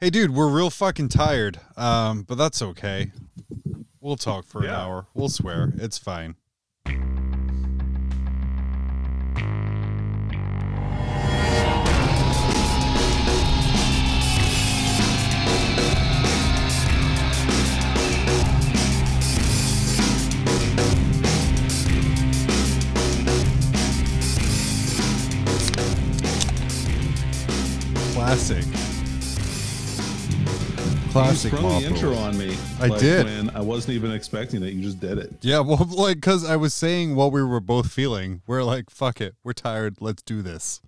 [0.00, 1.58] Hey, dude, we're real fucking tired.
[1.76, 3.10] Um, but that's okay.
[4.00, 5.08] We'll talk for an hour.
[5.12, 5.72] We'll swear.
[5.76, 6.36] It's fine.
[28.14, 28.77] Classic.
[31.10, 31.52] Classic.
[31.52, 32.56] you sprung the intro on me.
[32.80, 33.26] I like, did.
[33.26, 34.72] When I wasn't even expecting it.
[34.72, 35.34] You just did it.
[35.40, 38.42] Yeah, well, like, because I was saying what we were both feeling.
[38.46, 39.34] We're like, fuck it.
[39.42, 39.96] We're tired.
[40.00, 40.80] Let's do this.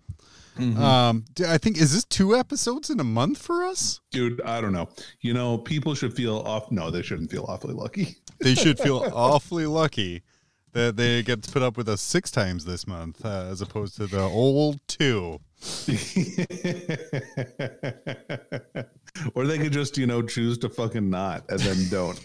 [0.59, 4.01] Um, d- I think, is this two episodes in a month for us?
[4.11, 4.91] Dude, I don't know.
[5.21, 6.71] You know, people should feel off.
[6.71, 8.17] No, they shouldn't feel awfully lucky.
[8.43, 10.23] They should feel awfully lucky
[10.73, 13.97] that they get to put up with us six times this month uh, as opposed
[13.97, 15.41] to the old two.
[19.35, 22.21] or they could just, you know, choose to fucking not and then don't.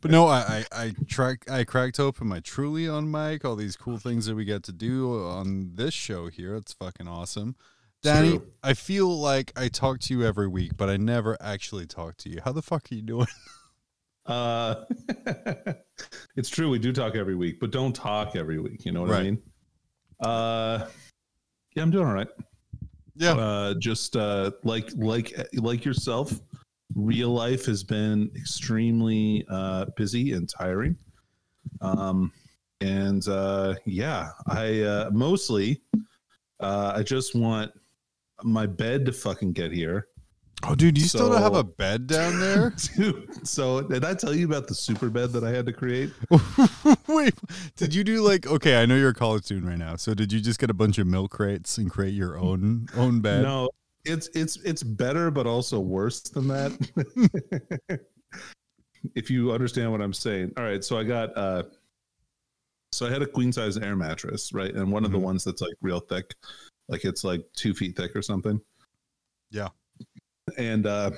[0.00, 3.76] But no, I I, I, track, I cracked open my Truly on mic, all these
[3.76, 6.54] cool things that we get to do on this show here.
[6.54, 7.56] It's fucking awesome.
[8.02, 8.46] Danny, true.
[8.62, 12.28] I feel like I talk to you every week, but I never actually talk to
[12.28, 12.40] you.
[12.44, 13.28] How the fuck are you doing?
[14.26, 14.84] uh,
[16.36, 16.68] it's true.
[16.68, 18.84] We do talk every week, but don't talk every week.
[18.84, 19.42] You know what I mean?
[20.20, 20.86] Uh,
[21.74, 22.28] yeah, I'm doing all right.
[23.14, 23.34] Yeah.
[23.34, 26.32] uh, just uh, like like like yourself
[26.94, 30.96] real life has been extremely uh, busy and tiring
[31.80, 32.32] um,
[32.80, 35.80] and uh, yeah i uh, mostly
[36.60, 37.70] uh, i just want
[38.42, 40.08] my bed to fucking get here
[40.64, 42.72] Oh, dude, you still don't have a bed down there?
[42.96, 46.10] dude so did i tell you about the super bed that i had to create
[47.08, 47.34] Wait,
[47.76, 48.80] did you do like okay?
[48.80, 50.98] I know you're a college student right now, so did you just get a bunch
[50.98, 53.42] of milk crates and create your own own bed?
[53.42, 53.68] No,
[54.04, 58.00] it's it's it's better, but also worse than that.
[59.14, 60.52] if you understand what I'm saying.
[60.56, 61.64] All right, so I got uh
[62.92, 64.72] so I had a queen size air mattress, right?
[64.74, 65.22] And one of the Mhm.
[65.22, 66.34] ones that's like real thick,
[66.88, 68.60] like it's like two feet thick or something.
[69.50, 69.68] Yeah.
[70.58, 71.10] And uh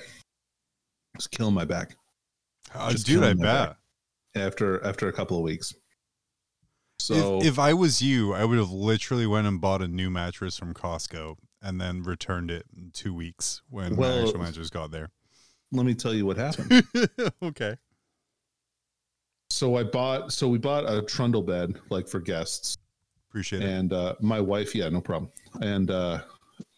[1.14, 1.96] it's killing my back
[2.74, 3.76] Uh, just dude, I bet.
[4.34, 5.72] after after a couple of weeks.
[6.98, 10.10] So if, if I was you, I would have literally went and bought a new
[10.10, 14.70] mattress from Costco and then returned it in two weeks when Well- my actual mattress
[14.70, 15.10] got there.
[15.72, 16.84] let me tell you what happened.
[17.42, 17.76] okay.
[19.50, 22.76] so I bought so we bought a trundle bed like for guests.
[23.30, 23.68] Appreciate it.
[23.68, 25.30] and uh, my wife yeah no problem
[25.60, 26.20] and uh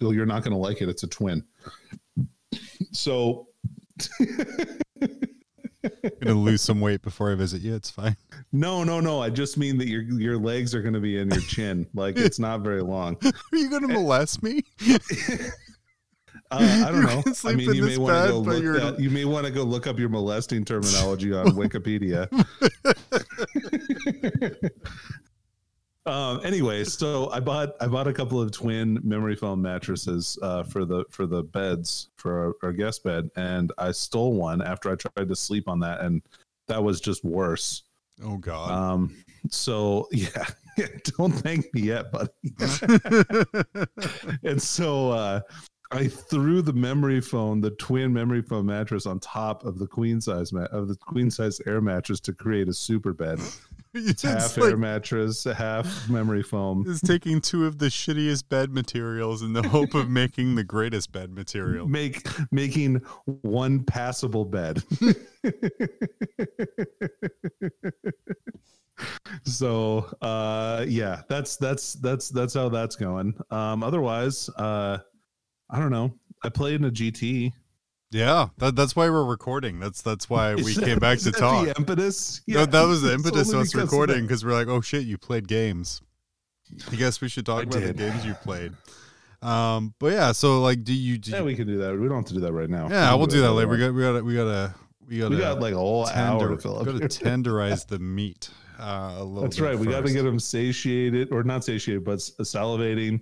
[0.01, 1.45] well, you're not gonna like it it's a twin
[2.93, 3.49] so
[4.21, 4.81] I'm
[6.23, 7.75] gonna lose some weight before I visit you.
[7.75, 8.17] It's fine.
[8.53, 11.41] no no no i just mean that your your legs are gonna be in your
[11.43, 14.63] chin like it's not very long Are you gonna molest me?
[16.51, 19.25] uh, i don't know i mean you may want to go look that, you may
[19.25, 22.29] want to go look up your molesting terminology on wikipedia
[26.07, 30.63] um anyway so i bought i bought a couple of twin memory foam mattresses uh
[30.63, 34.91] for the for the beds for our, our guest bed and i stole one after
[34.91, 36.23] i tried to sleep on that and
[36.69, 37.83] that was just worse
[38.25, 38.71] Oh God.
[38.71, 39.15] um
[39.51, 40.47] so yeah
[41.19, 42.31] don't thank me yet buddy
[44.45, 45.41] and so uh
[45.93, 50.21] I threw the memory foam, the twin memory foam mattress on top of the queen
[50.21, 53.39] size mat of the queen size air mattress to create a super bed.
[54.07, 56.85] it's half like- air mattress, half memory foam.
[56.87, 61.13] is taking two of the shittiest bed materials in the hope of making the greatest
[61.13, 61.87] bed material.
[61.89, 62.97] Make making
[63.43, 64.83] one passable bed.
[69.45, 73.35] so uh yeah, that's that's that's that's how that's going.
[73.51, 74.99] Um otherwise, uh
[75.71, 76.15] I don't know.
[76.43, 77.53] I played in a GT.
[78.13, 79.81] Yeah, that, that's why we're recording.
[79.81, 81.67] That's that's why we Is came back to that talk.
[81.67, 82.41] The impetus.
[82.47, 85.49] That- that was the impetus of us recording because we're like, oh shit, you played
[85.49, 86.03] games.
[86.91, 87.97] I guess we should talk I about did.
[87.97, 88.73] the games you played.
[89.43, 91.19] Um, but yeah, so like, do you?
[91.19, 91.99] Do Yeah, you we can do that.
[91.99, 92.89] We don't have to do that right now.
[92.89, 93.69] yeah, we'll do that later.
[93.69, 94.75] We got, we got, we got, we got,
[95.09, 96.87] we got, We got like a whole hour to fill up.
[96.87, 98.51] Got to tenderize the meat.
[98.79, 99.43] Uh, a little.
[99.43, 99.79] That's right.
[99.79, 103.21] We got to get them satiated, or not satiated, but salivating,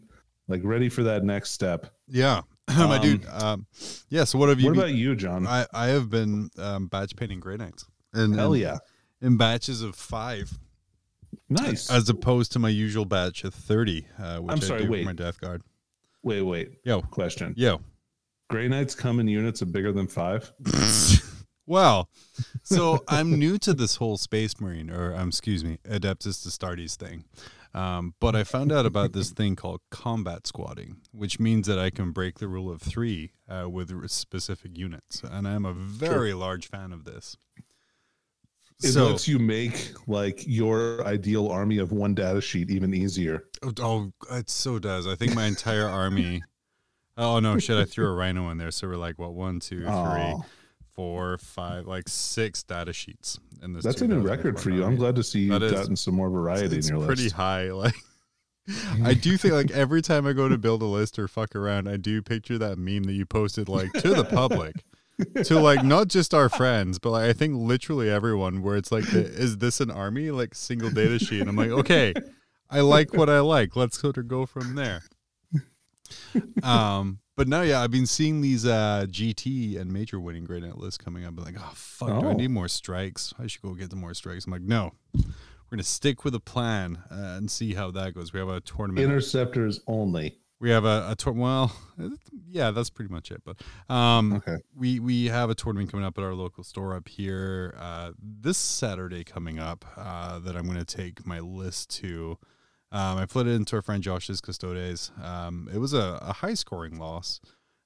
[0.48, 1.86] like ready for that next step.
[2.08, 2.40] Yeah,
[2.76, 3.26] my Um, dude.
[3.26, 3.66] Um,
[4.08, 4.24] yeah.
[4.24, 4.66] So what have you?
[4.66, 5.46] What been- about you, John?
[5.46, 7.84] I I have been um, batch painting Grey Knights.
[8.12, 8.78] And, Hell yeah!
[9.20, 10.56] In batches of five,
[11.48, 11.90] Nice.
[11.90, 14.06] as opposed to my usual batch of thirty.
[14.18, 15.04] Uh, which I'm I sorry, do for wait.
[15.04, 15.62] my Death Guard.
[16.22, 16.70] wait, wait.
[16.84, 17.80] Yo, Question: yo.
[18.50, 20.52] Grey Knights come in units of bigger than five.
[21.66, 22.08] well,
[22.62, 27.24] so I'm new to this whole Space Marine, or um, excuse me, Adeptus Astartes thing.
[27.74, 31.90] Um, but I found out about this thing called combat squadding, which means that I
[31.90, 36.68] can break the rule of three uh, with specific units, and I'm a very large
[36.68, 37.36] fan of this.
[38.82, 43.44] It so, lets you make like your ideal army of one data sheet even easier.
[43.78, 45.06] oh, oh, it so does.
[45.06, 46.42] I think my entire army.
[47.16, 47.76] Oh no, shit!
[47.76, 49.34] I threw a rhino in there, so we're like, what?
[49.34, 50.44] One, two, three, Oh,
[50.94, 53.84] four, five, like six data sheets in this.
[53.84, 54.84] that's a new record for you.
[54.84, 57.24] I'm glad to see you've That is- gotten some more variety it's in your pretty
[57.24, 57.36] list.
[57.36, 57.90] Pretty high.
[58.66, 61.54] Like I do think like every time I go to build a list or fuck
[61.54, 64.76] around, I do picture that meme that you posted like to the public.
[65.44, 69.04] to like not just our friends, but like I think literally everyone where it's like
[69.12, 70.30] is this an army?
[70.30, 71.40] Like single data sheet.
[71.42, 72.14] And I'm like, okay,
[72.70, 73.76] I like what I like.
[73.76, 75.02] Let's sort of go from there.
[76.62, 80.78] Um but now yeah, I've been seeing these uh GT and major winning Grey Knight
[80.78, 81.34] lists coming up.
[81.36, 82.32] I'm like, oh fuck, do I Oh.
[82.32, 83.32] need more strikes?
[83.38, 84.46] I should go get some more strikes.
[84.46, 84.92] I'm like, no.
[85.14, 88.32] We're gonna stick with a plan uh, and see how that goes.
[88.32, 89.04] We have a tournament.
[89.04, 90.38] Interceptors only.
[90.60, 91.32] we have a, a tour.
[91.32, 91.74] Well,
[92.48, 93.42] yeah, that's pretty much it.
[93.44, 93.56] But
[93.92, 94.58] um, Okay.
[94.76, 98.56] we we have a tournament coming up at our local store up here uh, this
[98.58, 102.38] Saturday coming up uh, that I'm going to take my list to.
[102.94, 105.10] Um, I put it into our friend Josh's Custodes.
[105.22, 107.40] Um, it was a, a high scoring loss,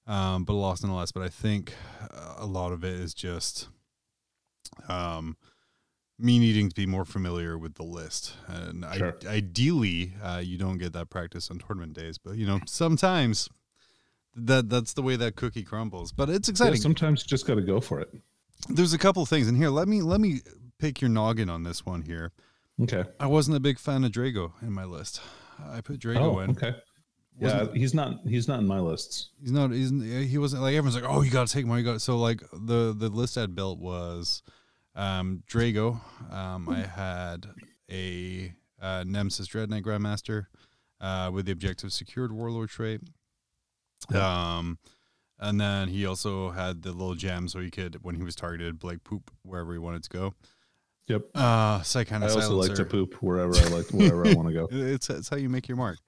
[0.07, 1.13] um, but a loss nonetheless.
[1.13, 1.73] But I think
[2.03, 3.69] uh, a lot of it is just
[4.89, 5.37] um,
[6.19, 8.35] me needing to be more familiar with the list.
[8.47, 9.17] And Sure.
[9.27, 13.49] I, ideally, uh, you don't get that practice on tournament days, but you know sometimes
[14.35, 16.13] that that's the way that cookie crumbles.
[16.13, 18.11] But it's Yeah, exciting sometimes you just got to go for it.
[18.69, 19.71] there's a couple things in here.
[19.71, 20.41] Let me let me
[20.79, 22.33] pick your noggin on this one here.
[22.83, 23.05] Okay.
[23.19, 25.21] I wasn't a big fan of Draigo in my list.
[25.69, 26.51] I put Draigo Oh, in.
[26.51, 26.75] okay.
[27.41, 28.21] Yeah, he's not.
[28.27, 29.31] He's not in my lists.
[29.41, 29.71] He's not.
[29.71, 31.77] He's he wasn't like everyone's like, oh, you got to take him.
[31.77, 34.43] You got so like the the list I'd built was
[34.97, 36.01] um, Draigo.
[36.33, 37.47] Um, I had
[37.91, 38.53] a
[38.83, 40.47] uh, Nemesis Dread Knight Grandmaster
[41.01, 43.03] uh, with the objective secured Warlord trait.
[44.13, 44.79] Um,
[45.39, 48.83] and then he also had the little gem so he could, when he was targeted,
[48.83, 50.35] like poop wherever he wanted to go.
[51.09, 51.23] Yep.
[51.35, 54.69] Uh, Psychic I also like to poop wherever I like, wherever I want to go.
[54.71, 55.99] It's it's how you make your mark.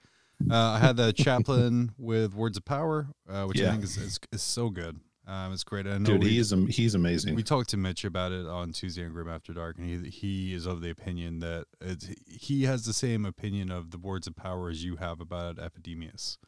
[0.50, 4.20] Uh, I had the chaplain with words of power, uh, which I think is, is
[4.32, 5.00] is so good.
[5.26, 5.86] Um, it's great.
[5.86, 7.34] I know Dude, we, he is am- he's amazing.
[7.36, 10.54] we talked to Mitch about it on Tuesday on Grim After Dark, and he he
[10.54, 14.34] is of the opinion that it's, he has the same opinion of the words of
[14.34, 16.38] power as you have about Epidemius,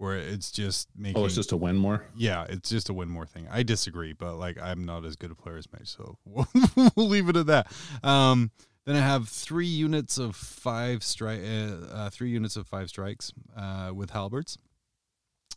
[0.00, 1.20] where it's just making.
[1.20, 2.06] oh, it's just a win more.
[2.16, 3.46] yeah, it's just a win more thing.
[3.50, 6.48] I disagree, but like I'm not as good a player as Mitch, so we'll,
[6.96, 7.70] we'll leave it at that.
[8.02, 8.50] Um,
[8.86, 13.30] then I have three units of five strike, uh, uh, three units of five strikes
[13.54, 14.56] uh, with halberds.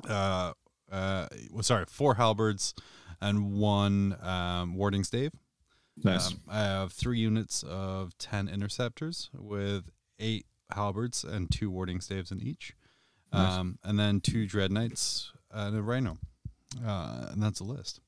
[0.08, 0.52] Uh,
[0.92, 2.74] uh, well, sorry, four halberds
[3.22, 5.32] and one um, warding stave.
[6.04, 6.32] Nice.
[6.32, 10.46] Um, I have three units of ten interceptors with eight
[10.76, 12.74] halberds and two warding staves in each,
[13.34, 13.54] Nice.
[13.54, 16.18] um, and then two dread knights and a rhino,
[16.86, 18.00] uh, and that's a list.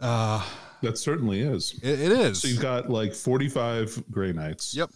[0.00, 0.44] Uh,
[0.82, 1.78] that certainly is.
[1.82, 2.42] it, it is.
[2.42, 4.74] So you've got like 45 Grey Knights.
[4.74, 4.90] Yep.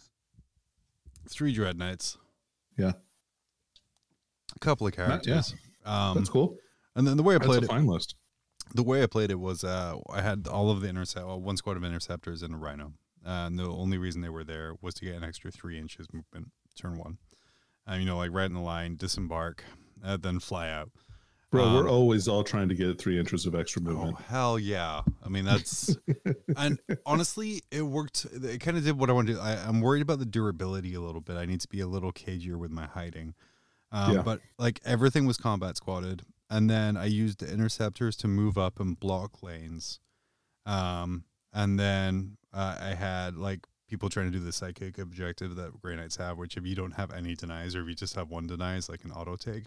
[1.29, 2.19] three dread knights,
[2.77, 2.93] Yeah.
[4.55, 5.55] a couple of characters.
[5.85, 6.57] Um, That's cool.
[6.97, 8.15] and then the way I That's played a it, fine list.
[8.75, 11.57] the way I played it was uh, I had all of the intercept, well, one
[11.57, 12.93] squad of interceptors and a rhino.
[13.25, 16.07] Uh, and the only reason they were there was to get an extra three inches
[16.13, 17.19] movement turn one.
[17.91, 19.65] And you know, like right in the line, disembark,
[20.05, 20.91] uh, then fly out.
[21.51, 24.21] Bro, um, we're always all trying to get three inches of extra Oh movement.
[24.21, 25.03] hell yeah!
[25.25, 25.97] I mean that's
[26.57, 28.25] and honestly, it worked.
[28.33, 29.33] It kind of did what I wanted.
[29.33, 29.41] to do.
[29.41, 31.37] I, I'm worried about the durability a little bit.
[31.37, 33.35] I need to be a little cagier with my hiding.
[33.91, 34.23] Um, Yeah.
[34.23, 38.79] But like everything was combat squadded, and then I used the interceptors to move up
[38.79, 39.99] and block lanes.
[40.67, 45.79] Um, and then uh, I had like people trying to do the psychic objective that
[45.83, 48.31] Grey Knights have, which if you don't have any denies or if you just have
[48.31, 49.65] one denies, like an auto take.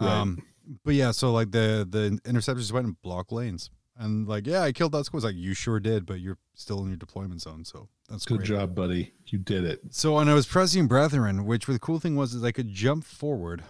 [0.00, 0.08] Right.
[0.10, 0.42] Um,
[0.84, 4.72] but yeah, so like the the interceptors went and block lanes, and like yeah, I
[4.72, 5.18] killed that squad.
[5.18, 8.38] It's like you sure did, but you're still in your deployment zone, so that's Good
[8.38, 8.48] great.
[8.48, 9.12] job, buddy.
[9.26, 9.80] You did it.
[9.90, 13.04] So and I was pressing brethren, which the cool thing was is I could jump
[13.04, 13.62] forward,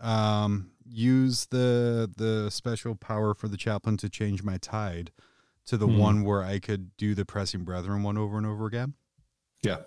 [0.00, 5.10] um, use the the special power for the chaplain to change my tide
[5.64, 5.98] to the Mhm.
[5.98, 8.94] one where I could do the pressing brethren one over and over again.
[9.62, 9.78] Yeah.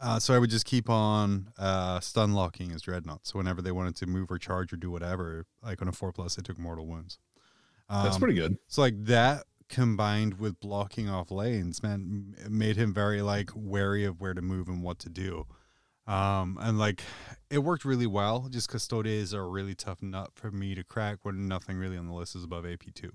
[0.00, 3.26] Uh, so I would just keep on uh, stun locking his dreadnought.
[3.26, 6.10] So whenever they wanted to move or charge or do whatever, like on a four
[6.12, 7.18] plus, they took mortal wounds.
[7.88, 8.56] Um, That's pretty good.
[8.66, 14.20] So like that combined with blocking off lanes, man, made him very like wary of
[14.20, 15.46] where to move and what to do.
[16.06, 17.02] Um, and like
[17.50, 18.48] it worked really well.
[18.50, 22.06] Just custodes are a really tough nut for me to crack when nothing really on
[22.06, 23.12] the list is above AP two.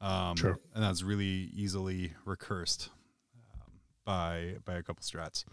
[0.00, 0.58] Um, Sure.
[0.74, 2.88] and that's really easily recursed
[4.04, 5.44] by by a couple strats.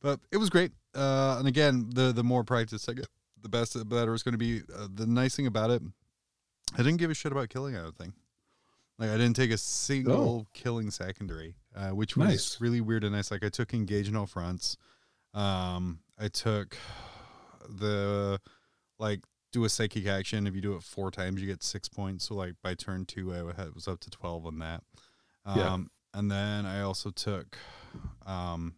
[0.00, 0.72] but it was great.
[0.94, 3.08] Uh, and again, the the more practice I get,
[3.42, 4.62] the best the better it's going to be.
[4.74, 5.82] Uh, the nice thing about it,
[6.74, 8.12] I didn't give a shit about killing anything.
[8.98, 12.60] Like I didn't take a single killing secondary, uh, which was Nice.
[12.60, 13.30] really weird and nice.
[13.32, 14.76] Like I took engage no fronts.
[15.32, 16.76] Um, I took
[17.68, 18.40] the
[18.98, 19.20] like
[19.52, 20.46] do a psychic action.
[20.46, 22.26] If you do it four times, you get six points.
[22.28, 23.42] So like by turn two, I
[23.74, 24.82] was up to twelve on that.
[25.44, 25.78] Um, Yeah.
[26.14, 27.58] And then I also took,
[28.24, 28.74] um,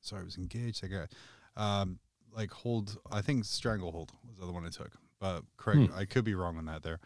[0.00, 0.84] sorry, I was engaged.
[0.84, 1.12] I got,
[1.56, 1.98] um,
[2.34, 2.96] like hold.
[3.10, 5.90] I think stranglehold was the other one I took, but correct.
[5.94, 7.00] I could be wrong on that there,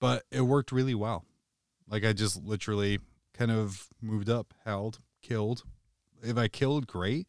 [0.00, 1.24] but it worked really well.
[1.88, 2.98] Like I just literally
[3.34, 5.64] kind of moved up, held, killed.
[6.22, 7.28] If I killed, great.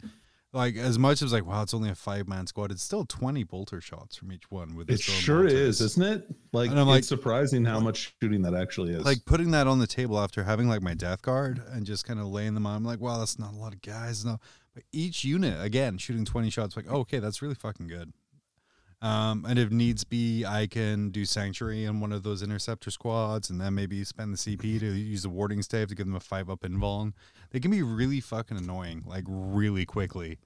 [0.53, 2.72] Like as much as like, wow, it's only a five man squad.
[2.72, 4.75] It's still twenty bolter shots from each one.
[4.75, 5.81] With It sure is, bolters.
[5.81, 6.36] isn't it?
[6.51, 9.05] Like And I'm it's like- surprising how much shooting that actually is.
[9.05, 12.20] like putting that on the table after having like my death guard and just kind
[12.20, 12.75] of laying them on.
[12.75, 14.25] I'm like, wow, that's not a lot of guys.
[14.25, 14.39] No,
[14.74, 16.75] but each unit again shooting 20 shots.
[16.75, 18.12] Like, oh, okay, that's really fucking good.
[19.03, 23.50] Um, and if needs be, I can do sanctuary in one of those interceptor squads,
[23.50, 26.20] and then maybe spend the CP to use the warding stave to give them a
[26.20, 27.13] five up invuln.
[27.51, 30.39] They can be really fucking annoying, like really quickly.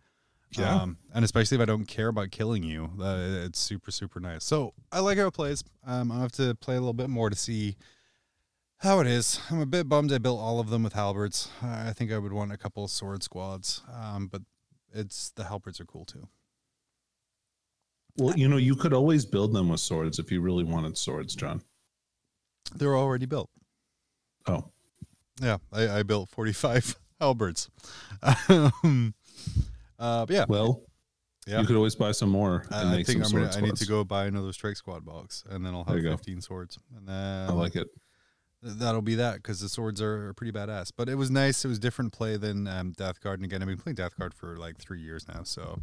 [0.52, 0.82] Yeah.
[0.82, 4.44] Um, and especially if I don't care about killing you, uh, it's super super nice.
[4.44, 5.64] So I like how it plays.
[5.86, 7.76] Um, I have to play a little bit more to see
[8.78, 9.40] how it is.
[9.50, 11.50] I'm a bit bummed I built all of them with halberds.
[11.62, 14.42] I think I would want a couple of sword squads, um, but
[14.94, 16.28] it's the halberds are cool too.
[18.18, 21.36] well, you know, you could always build them with swords if you really wanted swords,
[21.36, 21.62] John.
[22.74, 23.50] They're already built.
[24.48, 24.72] Oh,
[25.42, 27.70] Yeah, I, I built 45 halberds.
[28.50, 29.14] um,
[30.00, 30.82] uh, yeah, well,
[31.46, 31.60] yeah.
[31.60, 34.26] you could always buy some more and I think gonna, I need to go buy
[34.26, 36.12] another strike squad box, and then I'll have you go.
[36.12, 37.88] 15 swords, and then I like it.
[38.62, 40.92] that'll be that because the swords are, are pretty badass.
[40.96, 41.66] But it was nice.
[41.66, 44.34] It was different play than um, Death Guard, and again, I've been playing Death Guard
[44.34, 45.80] for like three years now, so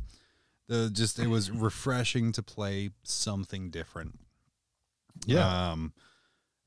[0.69, 4.19] the just it was refreshing to play something different.
[5.27, 5.73] Yeah.
[5.73, 5.93] Um,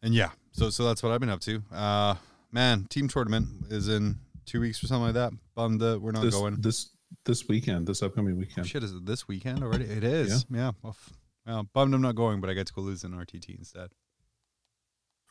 [0.01, 1.63] and yeah, so so that's what I've been up to.
[1.73, 2.15] Uh,
[2.55, 5.33] man, team tournament is in two weeks or something like that.
[5.55, 6.55] Bummed that we're not this, going.
[6.59, 6.89] this
[7.25, 8.67] this weekend, this upcoming weekend.
[8.67, 9.83] shit, is it this weekend already?
[9.85, 10.45] It is.
[10.49, 10.71] Yeah.
[10.81, 11.13] Well, f-
[11.45, 13.89] well, bummed I'm not going, but I get to go lose an RTT instead.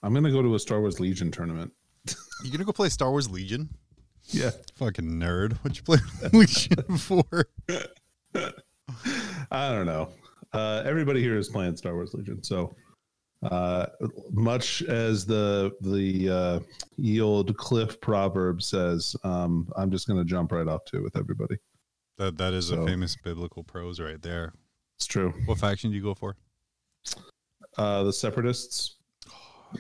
[0.02, 1.72] I'm gonna go to a Star Wars Legion tournament.
[2.44, 3.70] You gonna go play Star Wars Legion?
[4.26, 4.50] Yeah.
[4.74, 5.56] Fucking nerd.
[5.62, 5.96] What you play
[6.34, 7.24] Legion for?
[9.50, 10.10] I don't know.
[10.52, 12.74] Uh, everybody here is playing Star Wars Legion, so
[13.50, 13.86] uh,
[14.32, 16.60] much as the the uh,
[16.96, 21.02] ye old Cliff proverb says, um, I'm just going to jump right off to it
[21.02, 21.56] with everybody.
[22.18, 24.52] That that is So- a famous biblical prose right there.
[24.96, 25.32] It's true.
[25.46, 26.36] What faction do you go for?
[27.76, 28.96] Uh, the Separatists.
[29.28, 29.32] Oh,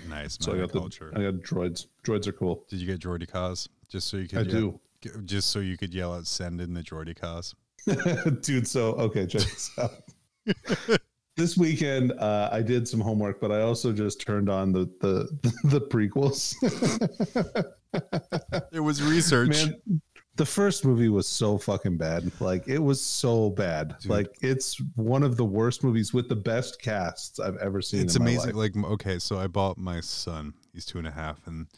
[0.08, 0.80] Nice So I got the.
[1.14, 1.86] I got droids.
[2.04, 2.64] Droids are cool.
[2.68, 5.94] Did you get droidekas just so you could I yell- do, just so you could
[5.94, 7.54] yell out send in the droidekas?
[8.42, 8.66] dude.
[8.66, 9.92] So okay, check this out.
[11.36, 15.52] This weekend, uh, I did some homework, but I also just turned on the the
[15.64, 16.54] the prequels.
[18.72, 19.66] It was research.
[19.66, 20.00] Man,
[20.36, 22.30] the first movie was so fucking bad.
[22.40, 23.94] Like it was so bad.
[24.00, 24.10] Dude.
[24.10, 28.02] Like it's one of the worst movies with the best casts I've ever seen.
[28.02, 28.54] it's in my amazing.
[28.54, 30.54] Like okay, so I bought my son.
[30.72, 31.68] He's two and a half, and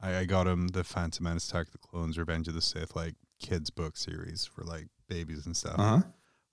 [0.00, 2.94] I, I got him the Phantom Menace, Attack of the Clones, Revenge of the Sith,
[2.94, 5.78] like kids book series for like babies and stuff.
[5.78, 6.02] Uh huh.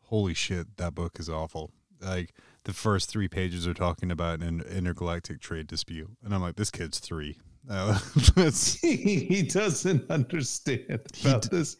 [0.03, 1.72] Holy shit, that book is awful.
[2.01, 6.55] Like the first three pages are talking about an intergalactic trade dispute, and I'm like,
[6.55, 7.38] this kid's three.
[7.70, 8.00] Uh,
[8.81, 11.77] he doesn't understand about d- this.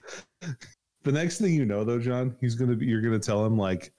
[1.04, 2.86] The next thing you know, though, John, he's gonna be.
[2.86, 3.92] You're gonna tell him like,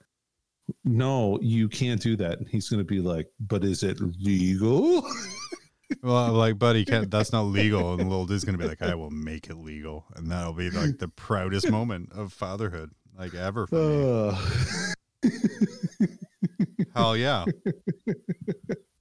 [0.85, 5.01] "No, you can't do that." And he's gonna be like, "But is it legal?"
[6.01, 7.93] well, I'm like, buddy, can't, that's not legal.
[7.93, 10.99] And little dude's gonna be like, I will make it legal, and that'll be like
[10.99, 14.29] the proudest moment of fatherhood, like ever for me.
[14.29, 14.93] Uh,
[16.95, 17.45] Hell yeah!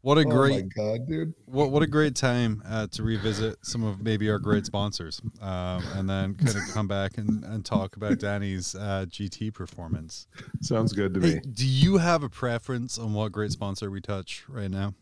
[0.00, 1.34] What a oh great my god, dude!
[1.46, 5.82] what what a great time uh, to revisit some of maybe our great sponsors, um,
[5.94, 10.26] and then kind of come back and, and talk about Danny's uh, GT performance.
[10.60, 11.40] Sounds good to Hey, me.
[11.52, 14.94] do you have a preference on what great sponsor we touch right now?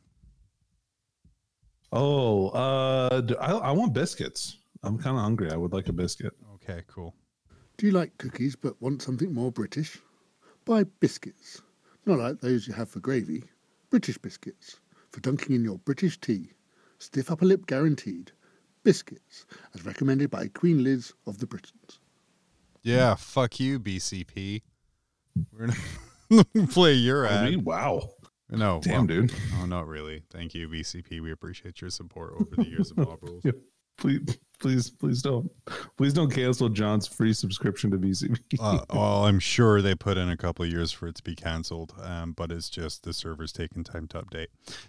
[1.92, 4.58] Oh, uh, d- I, I want biscuits.
[4.82, 5.50] I'm kind of hungry.
[5.50, 6.32] I would like a biscuit.
[6.56, 7.14] Okay, cool.
[7.78, 9.98] Do you like cookies but want something more British?
[10.70, 11.62] Buy biscuits.
[12.06, 13.42] Not like those you have for gravy.
[13.90, 14.78] British biscuits.
[15.10, 16.52] For dunking in your British tea.
[17.00, 18.30] Stiff upper lip guaranteed.
[18.84, 19.46] Biscuits.
[19.74, 21.98] As recommended by Queen Liz of the Britons.
[22.84, 24.62] Yeah, fuck you, BCP.
[25.52, 25.70] We're
[26.30, 28.08] gonna play your I mean, wow.
[28.48, 29.32] No, Damn, well, dude.
[29.58, 30.22] no, not really.
[30.30, 31.20] Thank you, BCP.
[31.20, 33.44] We appreciate your support over the years of Bob Rules.
[33.44, 33.52] Yeah.
[33.98, 35.50] please, please, please don't,
[35.96, 38.56] please don't cancel John's free subscription to BCP.
[38.60, 41.34] uh, well, I'm sure they put in a couple of years for it to be
[41.34, 44.46] canceled, um, but it's just the server's taking time to update.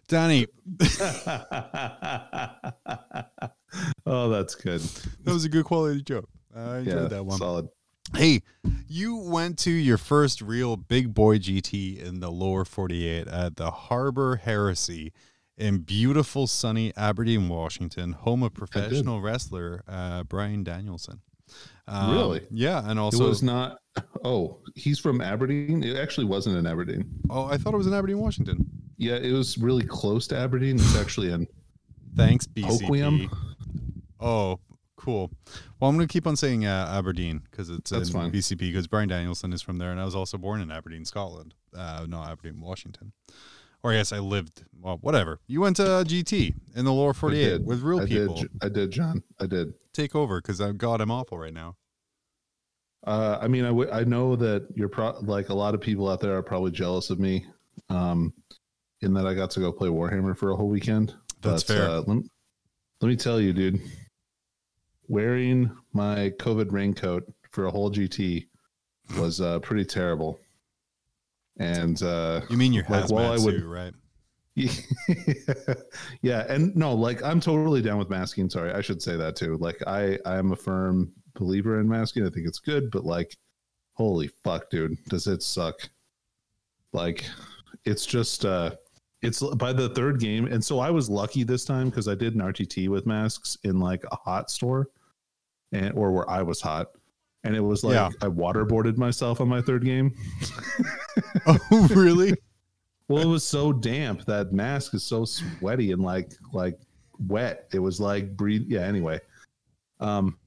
[0.08, 0.48] Danny,
[4.06, 4.82] oh, that's good.
[4.82, 6.30] that was a good quality joke.
[6.56, 7.38] I enjoyed Yeah, that one.
[7.38, 7.70] solid.
[8.16, 8.42] Hey,
[8.90, 13.72] you went to your first real big boy GT in the lower 48 at the
[13.72, 15.13] Harbor Heresy
[15.58, 21.22] in beautiful sunny Aberdeen, Washington, home of professional wrestler uh, Bryan Danielson.
[21.88, 22.41] Um, Really?
[22.51, 23.77] Yeah, and also It was not.
[24.24, 25.84] Oh, he's from Aberdeen.
[25.84, 27.10] It actually wasn't in Aberdeen.
[27.29, 28.65] oh, I thought it was in Aberdeen, Washington.
[28.98, 30.75] Yeah, it was really close to Aberdeen.
[30.75, 31.48] It's actually in
[32.15, 32.81] Thanks, BCP.
[32.81, 33.38] Hoquiam.
[34.20, 34.60] Oh,
[34.96, 35.31] cool.
[35.79, 38.31] Well, I'm going to keep on saying uh, Aberdeen because it's That's in fine.
[38.31, 41.53] BCP because Bryan Danielson is from there, and I was also born in Aberdeen, Scotland.
[41.75, 43.12] Uh, not Aberdeen, Washington.
[43.84, 44.64] Or I guess I lived.
[44.80, 45.40] Well, whatever.
[45.48, 48.36] You went to GT in the lower 48 with real I people.
[48.36, 49.24] Did, I did, John.
[49.40, 49.74] I did.
[49.94, 51.76] Take over because I God, I'm awful right now.
[53.06, 56.10] Uh, I mean, I, w- I know that you're pro- like a lot of people
[56.10, 57.46] out there are probably jealous of me,
[57.90, 58.32] um,
[59.02, 61.16] in that I got to go play Warhammer for a whole weekend.
[61.42, 61.90] That's But, fair.
[61.90, 62.18] Uh, let,
[63.02, 63.82] let me tell you, dude,
[65.08, 68.46] wearing my COVID raincoat for a whole GT
[69.18, 70.40] was uh, pretty terrible.
[71.58, 73.93] And uh, You mean your like, hazmat while I would- suit, right?
[76.22, 78.50] yeah, and no, like I'm totally down with masking.
[78.50, 79.58] Sorry, I should say that too.
[79.58, 82.25] Like I, I am a firm believer in masking.
[82.25, 83.38] I think it's good, but like,
[83.93, 85.89] holy fuck, dude, does it suck?
[86.93, 87.24] Like,
[87.86, 88.72] it's just, uh
[89.22, 92.34] it's by the third game, and so I was lucky this time because I did
[92.34, 94.89] an RTT with masks in like a hot store,
[95.72, 96.88] and or where I was hot,
[97.44, 98.10] and it was like Yeah.
[98.22, 100.14] I waterboarded myself on my third game.
[101.48, 102.36] oh, really?
[103.08, 104.26] Well, it was so damp.
[104.26, 106.80] That mask is so sweaty and like like
[107.28, 107.68] wet.
[107.74, 108.66] It was like breathe.
[108.68, 108.82] Yeah.
[108.82, 109.20] Anyway,
[110.00, 110.38] um,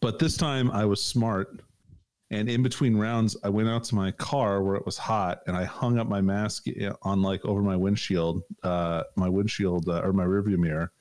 [0.00, 1.60] but this time I was smart,
[2.30, 5.56] and in between rounds, I went out to my car where it was hot, and
[5.56, 6.66] I hung up my mask
[7.02, 10.92] on like over my windshield, uh, my windshield uh, or my rearview mirror,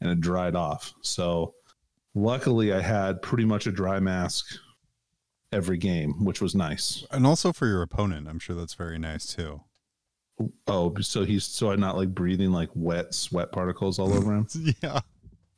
[0.00, 0.94] and it dried off.
[1.02, 1.54] So
[2.14, 4.46] luckily, I had pretty much a dry mask
[5.52, 7.04] every game, which was nice.
[7.10, 9.62] And also for your opponent, I'm sure that's very nice too.
[10.66, 14.46] Oh, so he's so I'm not like breathing like wet sweat particles all over him.
[14.82, 15.00] yeah.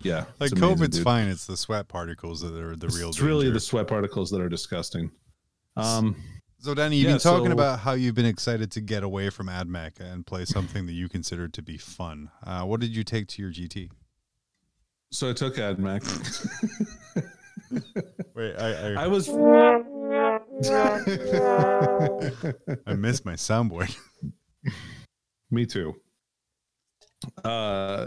[0.02, 1.04] Yeah, Like amazing, COVID's dude.
[1.04, 1.28] fine.
[1.28, 4.48] It's the sweat particles that are the real It's really the sweat particles that are
[4.48, 5.12] disgusting.
[5.76, 6.16] Um,
[6.58, 9.30] So, Danny, you've Yeah, been talking so- about how you've been excited to get away
[9.30, 12.30] from AdMech and play something that you considered to be fun.
[12.44, 13.90] Uh, what did you take to your GT?
[15.12, 16.02] So I took AdMech.
[18.34, 19.28] Wait, I I was.
[22.86, 23.94] I missed my soundboard.
[25.50, 25.94] Me too.
[27.44, 28.06] Uh,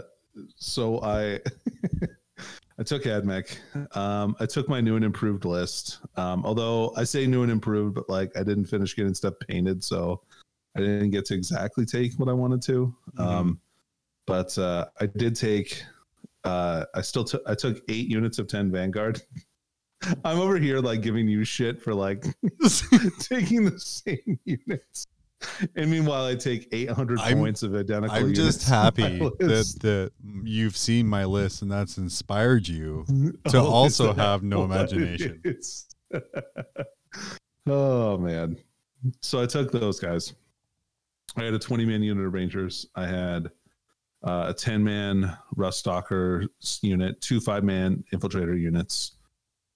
[0.56, 1.38] so I
[2.76, 3.56] I took AdMech.
[3.96, 6.00] Um, I took my new and improved list.
[6.16, 9.84] Um, although I say new and improved, but like I didn't finish getting stuff painted,
[9.84, 10.22] so
[10.76, 12.92] I didn't get to exactly take what I wanted to.
[13.16, 13.60] Um,
[14.26, 15.84] but uh, I did take.
[16.46, 17.42] Uh, I still took.
[17.46, 19.20] I took eight units of ten Vanguard.
[20.24, 22.22] I'm over here like giving you shit for like
[23.18, 25.06] taking the same units.
[25.74, 28.16] And meanwhile, I take 800 I'm- points of identical.
[28.16, 30.12] I'm just happy that, that
[30.44, 33.04] you've seen my list and that's inspired you
[33.48, 35.40] to Oh, also have no imagination.
[37.66, 38.56] oh man!
[39.22, 40.34] So I took those guys.
[41.36, 42.86] I had a 20 man unit of Rangers.
[42.94, 43.50] I had
[44.24, 46.46] uh, a 10 man Rust Stalker
[46.82, 49.12] unit, two five man infiltrator units.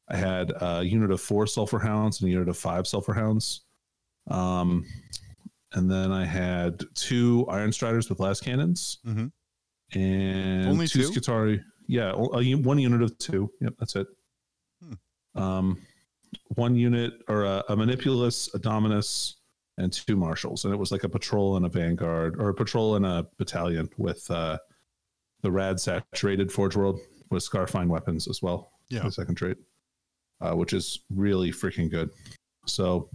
[0.09, 3.63] I had a unit of four Sulfur Hounds and a unit of five Sulfur Hounds.
[4.31, 4.85] Um,
[5.73, 9.31] and then I had two Iron Striders with lascannons Mhm.
[9.93, 11.21] and Only two two?
[11.21, 11.63] Skitarii.
[11.87, 13.51] Yeah, o- a, u- one unit of two.
[13.61, 14.07] Yep, that's it.
[14.83, 15.41] Hmm.
[15.41, 15.79] Um,
[16.57, 19.37] one unit or a, a Manipulus, a Dominus,
[19.79, 22.97] and two Marshals, and it was like a patrol and a Vanguard, or a patrol
[22.97, 24.59] and a battalion with uh,
[25.43, 28.73] the rad saturated Forge World with Scarfine weapons as well.
[28.91, 29.05] Yeah.
[29.05, 29.57] the second trait,
[30.41, 32.11] uh, which is really freaking good.
[32.67, 33.09] So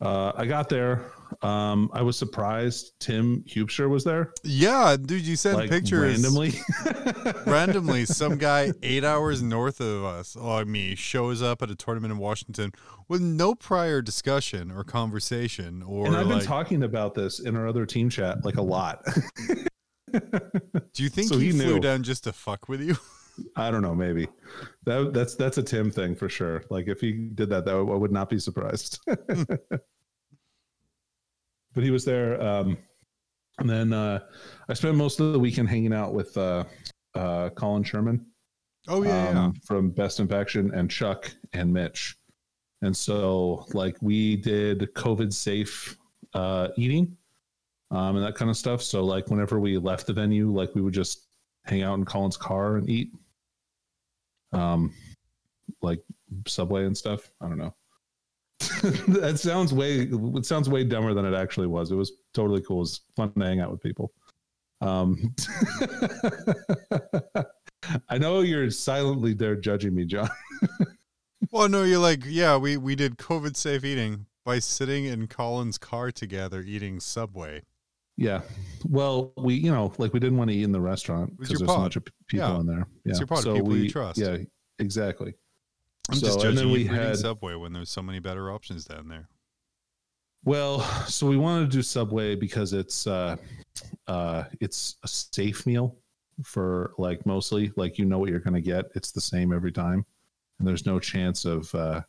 [0.00, 1.12] uh, I got there.
[1.42, 4.32] Um, I was surprised Tim Hubscher was there.
[4.42, 6.54] Yeah, dude, you sent like pictures randomly.
[7.46, 12.12] randomly some guy eight hours north of us or me shows up at a tournament
[12.12, 12.72] in washington
[13.08, 17.66] with no prior discussion or conversation or and I've been talking about this in our
[17.66, 19.04] other team chat like a lot.
[20.12, 22.96] do you think so he, he flew down just to fuck with you
[23.56, 24.28] I don't know, maybe
[24.84, 26.64] that that's that's a Tim thing for sure.
[26.70, 29.00] Like if he did that, that I would not be surprised.
[31.76, 32.76] But he was there, um,
[33.58, 34.18] and then uh,
[34.68, 36.64] I spent most of the weekend hanging out with uh,
[37.14, 38.26] uh, Colin Sherman
[38.88, 42.16] Oh yeah, um, from Best in Faction and Chuck and Mitch.
[42.82, 45.96] And so, like, we did COVID safe
[46.34, 47.16] uh, eating
[47.90, 48.82] um, and that kind of stuff.
[48.82, 51.26] So, like, whenever we left the venue, like, we would just
[51.64, 53.10] hang out in Colin's car and eat,
[54.52, 54.94] um,
[55.82, 56.00] like
[56.46, 57.30] Subway and stuff.
[57.40, 57.74] I don't know.
[59.08, 61.90] that sounds way it sounds way dumber than it actually was.
[61.90, 62.78] It was totally cool.
[62.78, 64.12] It was fun to hang out with people.
[64.80, 65.34] Um,
[68.08, 70.28] I know you're silently there judging me, John.
[71.50, 75.78] well, no, you're like, yeah, we we did COVID safe eating by sitting in Colin's
[75.78, 77.62] car together eating Subway.
[78.16, 78.40] Yeah.
[78.88, 81.60] Well, we you know like we didn't want to eat in the restaurant because there's
[81.60, 81.80] so pod.
[81.80, 82.60] much of people Yeah.
[82.60, 82.86] in there.
[83.04, 83.10] Yeah.
[83.10, 84.18] It's your pod of people you trust.
[84.18, 84.38] Yeah.
[84.78, 85.34] Exactly.
[86.10, 89.28] I'm So, just judging we had- Subway when there's so many better options down there.
[90.44, 93.36] Well, so we wanted to do Subway because it's uh
[94.06, 95.96] uh it's a safe meal
[96.42, 98.86] for like mostly like you know what you're going to get.
[98.94, 100.04] It's the same every time.
[100.58, 102.02] And there's no chance of uh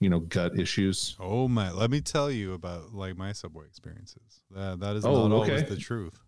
[0.00, 1.16] you know gut issues.
[1.20, 1.70] Oh my!
[1.72, 4.40] Let me tell you about like my Subway experiences.
[4.52, 6.18] That that is Oh, not always the truth.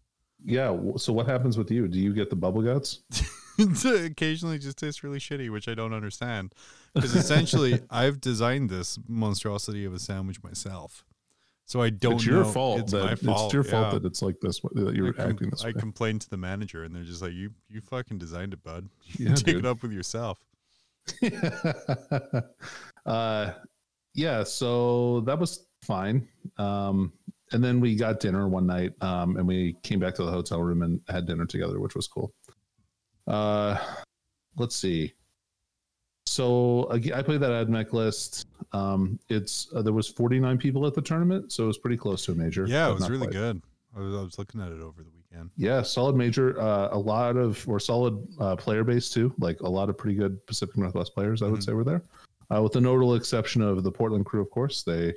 [0.44, 1.86] Yeah, so what happens with you?
[1.86, 3.00] Do you get the bubble guts?
[3.84, 6.54] it occasionally just tastes really shitty, which I don't understand.
[6.94, 11.04] Because essentially, I've designed this monstrosity of a sandwich myself,
[11.66, 12.14] so I don't.
[12.14, 13.44] it's your know- fault It's my fault.
[13.46, 15.72] it's your fault that it's like this that you're com- acting this I way.
[15.74, 18.88] complained to the manager, and they're just like, "You, you fucking designed it, bud.
[19.18, 19.56] Yeah, Take dude.
[19.58, 20.38] it up with yourself."
[23.06, 23.52] uh,
[24.14, 26.26] yeah, so that was fine.
[26.58, 27.12] Um,
[27.52, 30.60] and then we got dinner one night, um, and we came back to the hotel
[30.62, 32.32] room and had dinner together, which was cool.
[33.30, 33.78] Uh,
[34.56, 35.12] let's see.
[36.26, 38.46] So again, I played that AdMech list.
[38.72, 42.24] Um, it's uh, there was 49 people at the tournament, so it was pretty close
[42.26, 42.66] to a major.
[42.66, 43.32] Yeah, it was really quite.
[43.32, 43.62] good.
[43.96, 45.50] I was, I was looking at it over the weekend.
[45.56, 46.60] Yeah, solid major.
[46.60, 49.34] Uh, a lot of or solid uh, player base too.
[49.38, 51.64] Like a lot of pretty good Pacific Northwest players, I would Mhm.
[51.64, 52.02] say, were there.
[52.54, 55.14] Uh, with the notable exception of the Portland crew, of course, they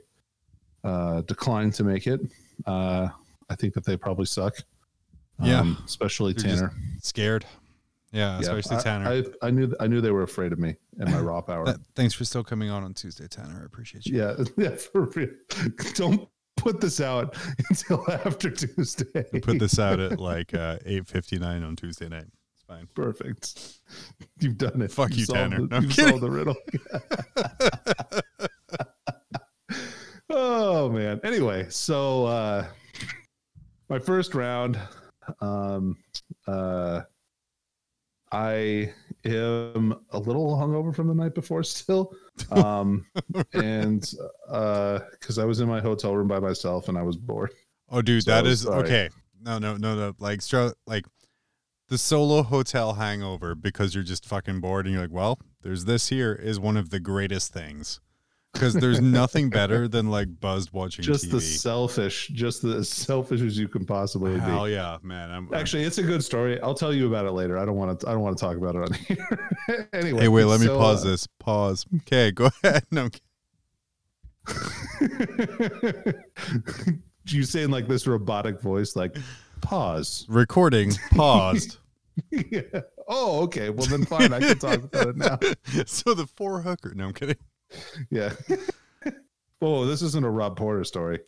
[0.84, 2.22] uh, declined to make it.
[2.66, 3.08] Uh,
[3.50, 4.56] I think that they probably suck.
[5.42, 5.76] Yeah.
[5.86, 6.74] especially They're Tanner.
[7.02, 7.46] Scared.
[8.14, 9.10] Yeah, especially I- Tanner.
[9.42, 11.66] I, I knew I knew they were afraid of me in my raw power.
[11.66, 13.60] Th- thanks for still coming on on Tuesday, Tanner.
[13.62, 14.18] I appreciate you.
[14.18, 15.30] yeah, yeah, for real.
[15.96, 17.36] Don't put this out
[17.70, 19.24] until after Tuesday.
[19.42, 22.28] Put this out at like uh, eight fifty nine on Tuesday night.
[22.54, 22.88] It's fine.
[22.94, 23.80] Perfect.
[24.40, 24.92] You've done it.
[24.92, 25.62] Fuck you, solved Tanner.
[25.62, 26.10] the- No, you've kidding.
[26.20, 26.56] solved the riddle.
[30.30, 31.20] oh man.
[31.24, 32.66] Anyway, so uh
[33.90, 34.78] my first round,
[35.42, 35.98] um
[36.48, 37.02] uh
[38.34, 38.92] I
[39.26, 42.14] am a little hungover from the night before still.
[42.52, 43.06] Um
[43.54, 44.04] and
[44.50, 47.54] uh because I was in my hotel room by myself and I was bored.
[47.90, 48.84] Oh, dude, So, that is sorry.
[48.86, 49.10] okay.
[49.40, 50.14] No, no, no, no.
[50.20, 51.06] Like, stro- like
[51.90, 56.10] the solo hotel hangover because you're just fucking bored and you're like, well, there's this
[56.10, 58.00] here is one of the greatest things
[58.54, 61.32] because there's nothing better than like buzzed watching Just TV.
[61.32, 64.40] the selfish, just the as selfish as you can possibly be.
[64.40, 65.32] Hell yeah, man.
[65.32, 66.62] I'm, Actually, it's a good story.
[66.62, 67.58] I'll tell you about it later.
[67.58, 68.08] I don't want to.
[68.08, 69.50] I don't want to talk about it on here.
[69.94, 70.22] anyway.
[70.22, 71.28] hey, wait, let me pause uh, this.
[71.40, 71.86] Pause.
[72.02, 72.86] Okay, go ahead.
[72.92, 73.10] No,
[77.28, 79.16] you saying like this robotic voice, like
[79.62, 80.26] pause.
[80.30, 81.78] recording paused.
[82.30, 82.62] yeah.
[83.08, 83.70] Oh, okay.
[83.70, 84.32] Well, then fine.
[84.34, 85.40] I can talk about it now.
[85.86, 86.94] so the four hooker.
[86.96, 87.36] No, I'm kidding.
[88.10, 88.34] Yeah.
[89.62, 91.20] oh, this isn't a Rob Porter story.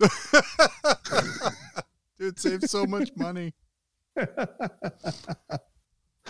[2.17, 3.53] Dude, save so much money.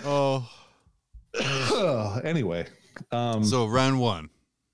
[0.03, 0.47] Oh,
[2.23, 2.67] anyway,
[3.11, 4.29] um, so so round one.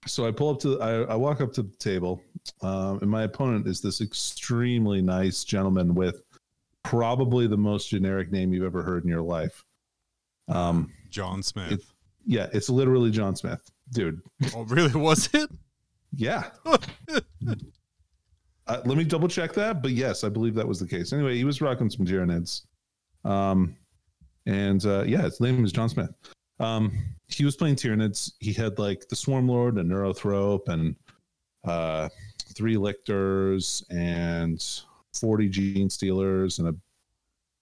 [0.07, 2.21] so I pull up to I, I walk up to the table,
[2.61, 6.23] um, and my opponent is this extremely nice gentleman with
[6.83, 9.63] probably the most generic name you've ever heard in your life.
[10.47, 11.73] Um, John Smith.
[11.73, 11.81] It-
[12.25, 14.21] yeah, it's literally John Smith, dude.
[14.55, 14.93] oh, really?
[14.99, 15.49] Was it?
[16.13, 16.49] Yeah.
[18.67, 21.11] Uh, let me double check that, but yes, I believe that was the case.
[21.11, 22.61] Anyway, he was rocking some Tyranids.
[23.25, 23.75] Um,
[24.45, 26.13] and uh, yeah, his name is John Smith.
[26.59, 28.33] Um, he was playing Tyranids.
[28.39, 30.95] He had like the Swarm Lord and Neurothrope and
[31.65, 32.07] uh,
[32.53, 34.63] three Lictors and
[35.15, 36.75] 40 Gene Stealers and a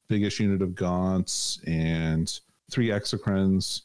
[0.09, 2.39] biggish unit of Gaunts and
[2.69, 3.83] three Exocrines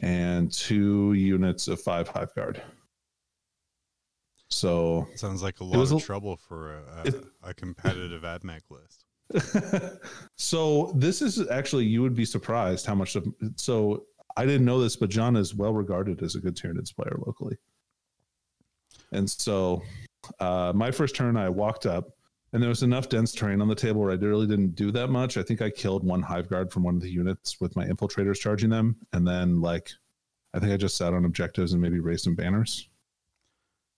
[0.00, 2.62] and two units of five Hive Guard.
[4.50, 8.62] So Sounds like a lot of a- trouble for a, a, It- a competitive AdMech
[8.70, 9.04] list.
[10.36, 14.04] so this is actually you would be surprised how much of so
[14.38, 17.56] I didn't know this, but John is well regarded as a good Tyranids player locally.
[19.12, 19.82] And so
[20.40, 22.10] uh, my first turn, I walked up
[22.52, 25.08] and there was enough dense terrain on the table where I really didn't do that
[25.08, 25.36] much.
[25.36, 28.38] I think I killed one hive guard from one of the units with my infiltrators
[28.40, 29.90] charging them, and then like
[30.54, 32.88] I think I just sat on objectives and maybe raised some banners.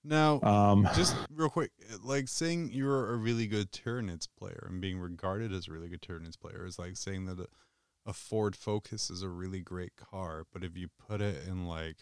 [0.03, 4.99] Now, Um, just real quick, like saying you're a really good Tyranids player and being
[4.99, 7.47] regarded as a really good Tyranids player is like saying that a,
[8.07, 11.99] a Ford Focus is a really great car, but if you put it in like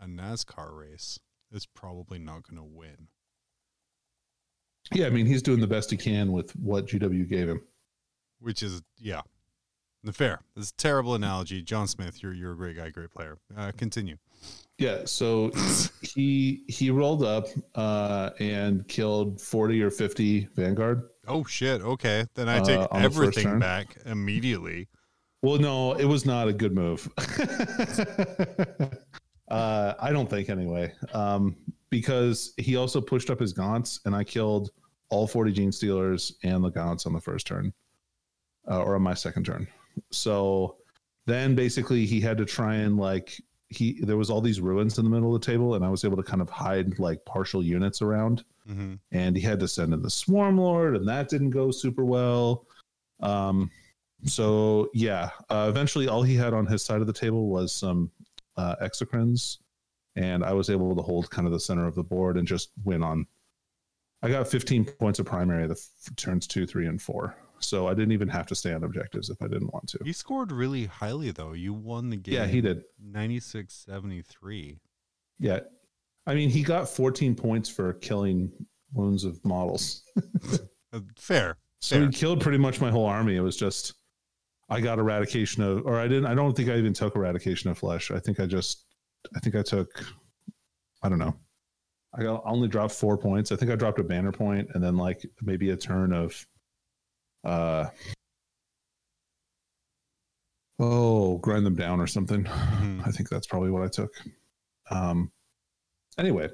[0.00, 1.20] a NASCAR race,
[1.52, 3.08] it's probably not going to win.
[4.92, 7.62] Yeah, I mean he's doing the best he can with what GW gave him.
[8.40, 9.22] Which is, yeah,
[10.04, 10.40] the fair.
[10.56, 11.62] It's a terrible analogy.
[11.62, 13.38] John Smith, you're you're a great guy, great player.
[13.56, 14.16] Uh, continue.
[14.78, 15.50] Yeah, so
[16.02, 21.08] he he rolled up uh, and killed forty or fifty Vanguard.
[21.26, 21.80] Oh shit.
[21.82, 24.88] Okay, then I Uh, take first everything back immediately.
[25.42, 27.08] Well, no, it was not a good move.
[29.48, 31.56] uh, I don't think anyway, um,
[32.00, 34.70] because he also pushed up his gaunts, and I killed
[35.08, 37.72] all forty gene stealers and the gaunts on the first turn,
[38.70, 39.66] uh, or on my second turn.
[40.10, 40.76] So
[41.24, 45.04] then basically he had to try and like he there was all these ruins in
[45.04, 47.62] the middle of the table, and I was able to kind of hide like partial
[47.62, 48.44] units around.
[48.66, 52.04] Hmm and he had to send in the swarm lord and that didn't go super
[52.04, 52.66] well.
[53.20, 53.70] Um
[54.24, 58.10] so yeah uh, eventually all he had on his side of the table was some
[58.56, 59.58] uh exocrines
[60.16, 62.70] and i was able to hold kind of the center of the board and just
[62.84, 63.26] win on
[64.22, 67.94] i got 15 points of primary the f- turns two three and four so i
[67.94, 70.86] didn't even have to stay on objectives if i didn't want to You scored really
[70.86, 71.52] highly though.
[71.52, 72.34] You won the game.
[72.34, 74.78] yeah he did 96-73.
[75.38, 75.60] yeah
[76.26, 78.50] i mean he got 14 points for killing
[78.92, 80.02] wounds of models
[80.92, 81.56] Uh, fair.
[81.80, 82.06] So Fair.
[82.06, 83.34] he killed pretty much my whole army.
[83.34, 83.94] It was just
[84.70, 87.76] I got eradication of or I didn't I don't think I even took eradication of
[87.76, 88.12] flesh.
[88.12, 88.84] I think I just
[89.34, 90.04] I think I took
[91.02, 91.34] I don't know.
[92.14, 93.52] I got only dropped four points.
[93.52, 96.46] I think I dropped a banner point and then like maybe a turn of
[97.44, 97.86] uh
[100.78, 102.44] oh grind them down or something.
[102.44, 103.06] Mhm.
[103.06, 104.12] I think that's probably what I took.
[104.90, 105.30] Um,
[106.18, 106.48] anyway,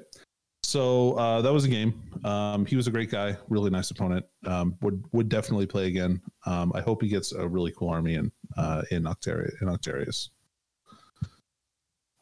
[0.63, 2.01] so uh, that was a game.
[2.23, 4.25] Um, he was a great guy, really nice opponent.
[4.45, 6.21] Um, would would definitely play again.
[6.45, 10.29] Um, I hope he gets a really cool army in uh, in Octaria in Octarius.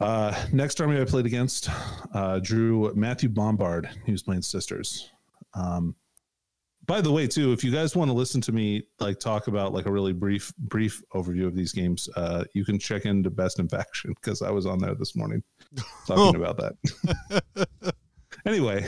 [0.01, 1.69] Uh, next army I played against
[2.13, 3.89] uh, drew Matthew Bombard.
[4.05, 5.11] He was playing Sisters.
[5.53, 5.95] Um,
[6.87, 9.73] by the way, too, if you guys want to listen to me like talk about
[9.73, 13.59] like a really brief brief overview of these games, uh, you can check into Best
[13.59, 15.43] in Faction because I was on there this morning
[16.07, 17.93] talking about that.
[18.45, 18.85] anyway,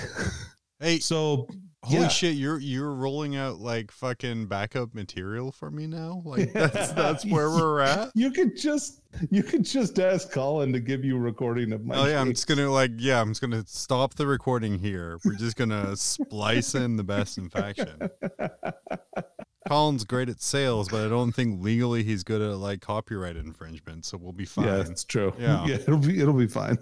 [0.83, 1.47] Hey, so
[1.83, 2.07] holy yeah.
[2.07, 2.35] shit!
[2.35, 6.21] You're you're rolling out like fucking backup material for me now.
[6.33, 8.11] Like that's that's where we're at.
[8.15, 11.95] you could just you could just ask Colin to give you a recording of my.
[11.95, 15.19] Oh yeah, I'm just gonna like yeah, I'm just gonna stop the recording here.
[15.23, 18.09] We're just gonna splice in the best in faction.
[19.67, 24.05] Colin's great at sales, but I don't think legally he's good at like copyright infringement,
[24.05, 24.65] so we'll be fine.
[24.65, 25.33] Yeah, it's true.
[25.39, 25.65] Yeah.
[25.67, 26.77] yeah, it'll be it'll be fine.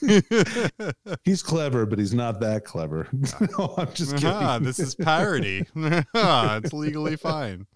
[1.24, 3.08] He's clever, but he's not that clever.
[3.58, 4.30] no, I'm just kidding.
[4.30, 5.64] Ah, this is parody.
[6.14, 7.66] Ah, it's legally fine.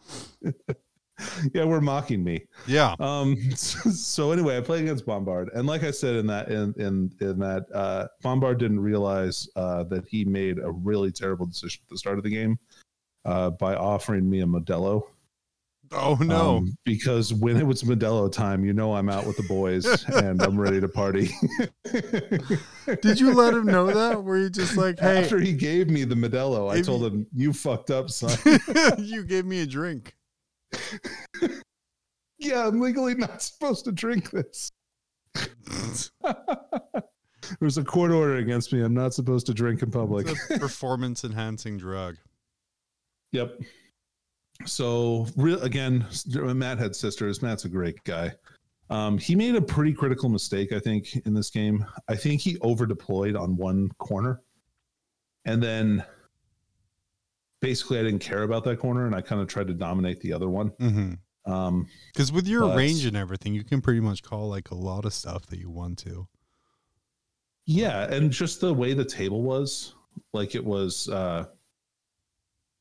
[1.55, 2.45] yeah, we're mocking me.
[2.67, 2.95] Yeah.
[3.01, 3.37] Um.
[3.55, 7.39] So anyway, I played against Bombard, and like I said in that in in in
[7.39, 11.99] that uh, Bombard didn't realize uh, that he made a really terrible decision at the
[11.99, 12.59] start of the game
[13.25, 15.03] uh, by offering me a Modelo.
[15.93, 16.59] Oh no.
[16.59, 20.43] Um, because when it was Modelo time, you know I'm out with the boys and
[20.43, 21.31] I'm ready to party.
[23.01, 24.23] Did you let him know that?
[24.25, 27.53] Were you just like, hey, After he gave me the Modelo, I told him, "You
[27.53, 28.37] fucked up, son."
[28.99, 30.15] you gave me a drink?
[32.39, 34.71] yeah, I'm legally not supposed to drink this.
[37.61, 38.83] There's a court order against me.
[38.83, 40.29] I'm not supposed to drink in public.
[40.29, 42.17] It's a performance enhancing drug.
[43.33, 43.61] Yep.
[44.67, 47.43] So, real again, Matt had sisters.
[47.43, 48.33] Matt's a great guy.
[48.91, 51.85] Um, he made a pretty critical mistake, I think, in this game.
[52.09, 54.41] I think he over deployed on one corner,
[55.45, 56.05] and then
[57.61, 60.33] basically I didn't care about that corner, and I kind of tried to dominate the
[60.33, 60.71] other one.
[60.81, 61.53] Mm-hmm.
[61.53, 64.75] Um, Because with your But- range and everything, you can pretty much call like a
[64.75, 66.27] lot of stuff that you want to.
[67.67, 69.95] Yeah, and just the way the table was,
[70.33, 71.45] like it was uh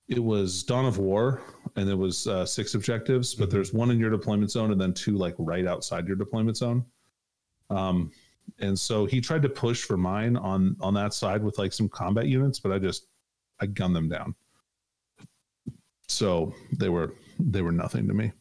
[0.07, 1.41] it was Dawn of War
[1.77, 3.51] and there was uh six objectives, but Mhm.
[3.53, 6.83] there's one in your deployment zone and then two like right outside your deployment zone.
[7.69, 8.11] Um
[8.59, 11.87] and so he tried to push for mine on on that side with like some
[11.87, 13.07] combat units, but I just
[13.59, 14.35] I gunned them down.
[16.07, 18.31] So they were they were nothing to me.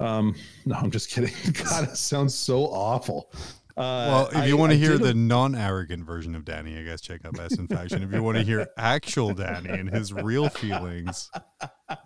[0.00, 0.34] Um
[0.66, 1.32] no, I'm just kidding.
[1.64, 3.32] God, it sounds so awful.
[3.78, 7.00] Well, if I- you want I to hear the non-arrogant version of Danny, I guess
[7.00, 8.02] check out Best in Faction.
[8.02, 11.30] if you want to hear actual Danny and his real feelings,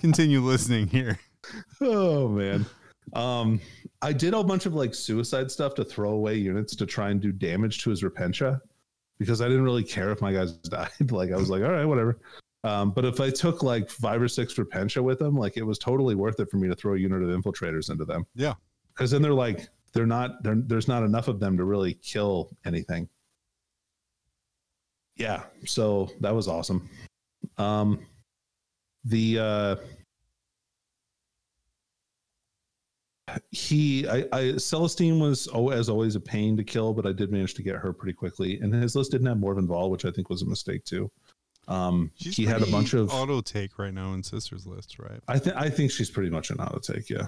[0.00, 1.18] continue listening here.
[1.80, 2.64] oh man
[3.14, 3.60] um
[4.00, 7.20] i did a bunch of like suicide stuff to throw away units to try and
[7.20, 8.60] do damage to his repentia
[9.18, 11.84] because i didn't really care if my guys died like i was like all right
[11.84, 12.20] whatever
[12.62, 15.80] um but if i took like five or six repentia with them like it was
[15.80, 18.54] totally worth it for me to throw a unit of infiltrators into them Yeah.
[18.94, 22.50] because then they're like they're not they're, there's not enough of them to really kill
[22.64, 23.08] anything
[25.16, 26.88] yeah so that was awesome
[27.58, 28.06] um
[29.04, 29.76] the uh
[33.50, 37.30] he I, I celestine was oh, as always a pain to kill but i did
[37.30, 40.10] manage to get her pretty quickly and his list didn't have Morvenn Vahl, which i
[40.10, 41.10] think was a mistake too
[41.68, 45.20] um She's he had a bunch of auto take right now in Sisters list, right?
[45.28, 47.26] I think I think she's pretty much an auto take, yeah.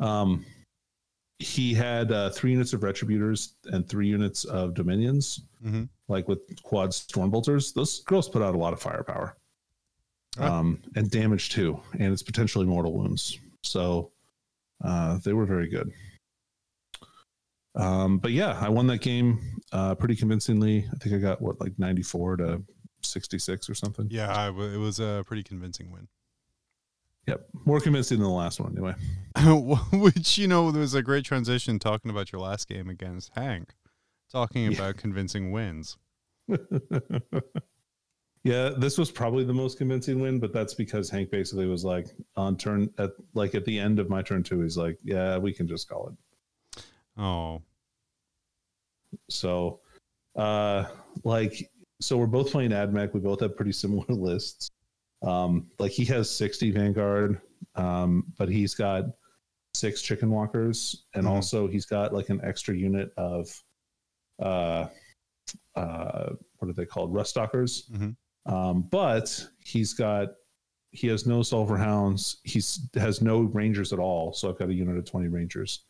[0.00, 0.44] Um,
[1.38, 5.84] he had uh, three units of retributors and three units of dominions, Mm-hmm.
[6.08, 7.72] like with quad stormbolters.
[7.74, 9.36] Those girls put out a lot of firepower,
[10.38, 10.58] Ah.
[10.58, 13.38] um, and damage too, and it's potentially mortal wounds.
[13.62, 14.10] So
[14.84, 15.90] uh, they were very good.
[17.76, 19.40] Um, but yeah, I won that game
[19.72, 20.86] uh, pretty convincingly.
[20.92, 22.62] I think I got what like ninety four to
[23.02, 24.06] sixty six or something.
[24.10, 26.06] Yeah, I w- it was a pretty convincing win.
[27.26, 28.94] Yep, more convincing than the last one anyway.
[29.92, 33.74] Which you know, there was a great transition talking about your last game against Hank,
[34.30, 34.72] talking Yeah.
[34.78, 35.96] about convincing wins.
[38.44, 42.08] yeah, this was probably the most convincing win, but that's because Hank basically was like
[42.36, 45.52] on turn at like at the end of my turn two, he's like, "Yeah, we
[45.52, 46.84] can just call it."
[47.16, 47.62] Oh,
[49.30, 49.80] So,
[50.36, 50.84] uh,
[51.22, 53.14] like, so we're both playing AdMech.
[53.14, 54.70] We both have pretty similar lists.
[55.24, 57.40] Um, like he has sixty Vanguard,
[57.74, 59.04] um, but he's got
[59.74, 61.30] six Chicken Walkers, and Mhm.
[61.30, 63.48] also he's got like an extra unit of,
[64.38, 64.86] uh,
[65.74, 67.12] uh, what are they called?
[67.12, 67.88] Rust Stalkers.
[67.90, 68.16] Mhm.
[68.46, 70.34] Um, but he's got
[70.92, 72.36] he has no Sulfur Hounds.
[72.44, 74.32] He's has no Rangers at all.
[74.32, 75.86] So I've got a unit of twenty Rangers,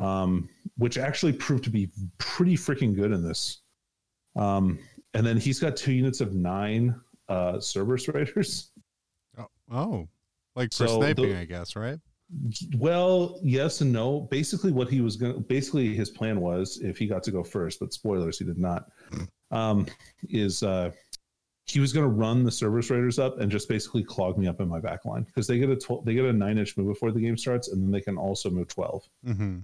[0.00, 3.60] um, which actually proved to be pretty freaking good in this.
[4.34, 4.80] Um,
[5.12, 8.70] and then he's got two units of nine uh, Serberys Raiders.
[9.38, 10.08] oh, oh,
[10.54, 11.98] like for So sniping, the- I guess, right?
[12.78, 14.22] Well, yes and no.
[14.30, 17.44] Basically, what he was going to basically his plan was if he got to go
[17.44, 18.86] first, but spoilers, he did not.
[19.50, 19.86] Um,
[20.30, 20.90] is uh,
[21.66, 24.60] he was going to run the Serberys Raiders up and just basically clog me up
[24.60, 26.88] in my back line because they get a 12, they get a nine inch move
[26.88, 29.04] before the game starts, and then they can also move twelve.
[29.26, 29.58] Mm-hmm.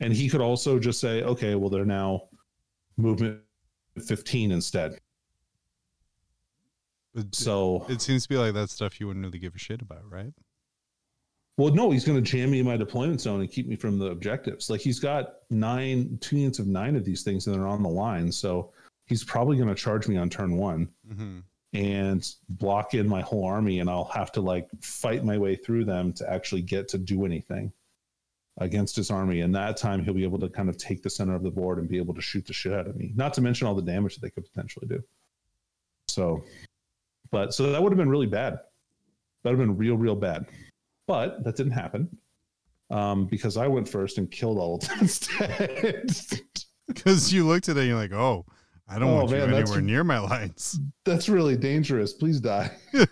[0.00, 2.22] And he could also just say, okay, well, they're now
[2.96, 3.40] movement
[4.06, 5.00] fifteen instead.
[7.24, 9.82] But So it seems to be like that stuff you wouldn't really give a shit
[9.82, 10.32] about, right?
[11.56, 13.98] Well, no, he's going to jam me in my deployment zone and keep me from
[13.98, 14.70] the objectives.
[14.70, 17.88] Like he's got nine, two units of nine of these things, and they're on the
[17.88, 18.30] line.
[18.30, 18.70] So
[19.06, 21.38] he's probably going to charge me on turn one Mm-hmm.
[21.74, 25.84] and block in my whole army, and I'll have to like fight my way through
[25.84, 27.72] them to actually get to do anything
[28.58, 29.40] against his army.
[29.40, 31.78] And that time, he'll be able to kind of take the center of the board
[31.78, 33.12] and be able to shoot the shit out of me.
[33.16, 35.02] Not to mention all the damage that they could potentially do.
[36.06, 36.44] So,
[37.30, 38.58] but so that would have been really bad.
[39.44, 40.46] That would have been real, real bad.
[41.06, 42.08] But that didn't happen
[42.90, 46.10] um, because I went first and killed all of them instead.
[46.86, 48.44] Because you looked at it and you're like, oh,
[48.88, 50.78] I don't Oh, want you man, that's- anywhere near my lines.
[51.04, 52.12] That's really dangerous.
[52.14, 52.70] Please die.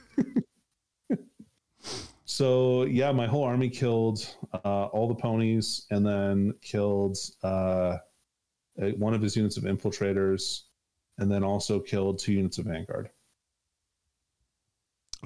[2.25, 4.27] so yeah, my whole army killed
[4.65, 7.97] uh, all the ponies, and then killed uh,
[8.81, 10.63] uh, one of his units of infiltrators,
[11.19, 13.11] and then also killed two units of vanguard.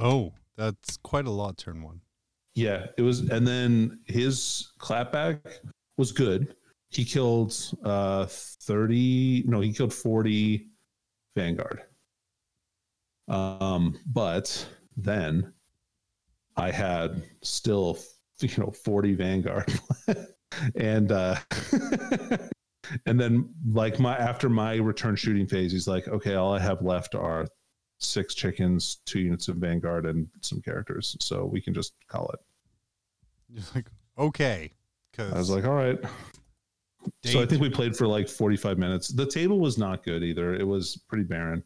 [0.01, 1.59] Oh, that's quite a lot.
[1.59, 2.01] Turn one.
[2.55, 5.41] Yeah, it was, and then his clapback
[5.97, 6.57] was good.
[6.89, 9.45] He killed uh, thirty.
[9.47, 10.69] No, he killed forty
[11.37, 11.83] vanguard.
[13.29, 15.53] Um, but then
[16.57, 17.99] I had still,
[18.41, 19.73] you know, forty vanguard,
[20.75, 21.37] and uh,
[23.07, 26.83] and then like my after my return shooting phase, he's like, okay, all I have
[26.83, 27.47] left are
[28.01, 33.63] six chickens, two units of vanguard, and some characters, so we can just call it.
[33.75, 33.87] Like,
[34.19, 34.73] okay.
[35.11, 35.99] Because I was like, all right.
[37.25, 39.09] So I think we played for like 45 minutes.
[39.09, 40.55] The table was not good either.
[40.55, 41.65] It was pretty barren.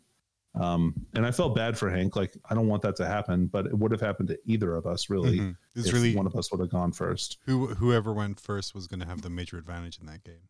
[0.55, 2.15] Um, and I felt bad for Hank.
[2.15, 4.87] Like, I don't want that to happen, but it would have happened to either of
[4.87, 5.57] us, really, Mhm.
[5.75, 7.39] it's if really one of us would have gone first.
[7.45, 10.49] who whoever went first was going to have the major advantage in that game.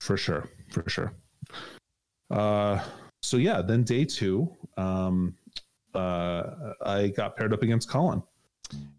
[0.00, 0.48] For sure.
[0.72, 1.14] For sure.
[2.30, 2.84] Uh,
[3.24, 5.34] so yeah, then day two, um,
[5.94, 8.22] uh, I got paired up against Colin.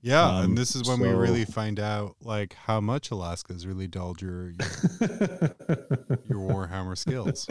[0.02, 3.88] Yeah, Um, and this is when we really find out like how much Alaska's really
[3.88, 4.68] dulled your your,
[6.30, 7.48] your Warhammer skills.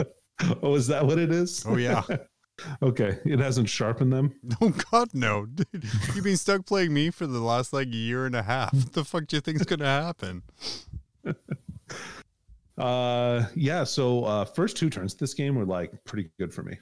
[0.62, 1.64] oh, is that what it is?
[1.66, 2.03] Oh yeah.
[2.83, 4.35] okay, it hasn't sharpened them.
[4.61, 5.85] Oh God, no, dude!
[6.14, 8.72] You've been stuck playing me for the last like year and a half.
[8.72, 10.43] What the fuck do you think's gonna happen?
[12.79, 13.85] Uh, yeah.
[13.85, 16.77] So uh, first two turns, this game were like pretty good for me.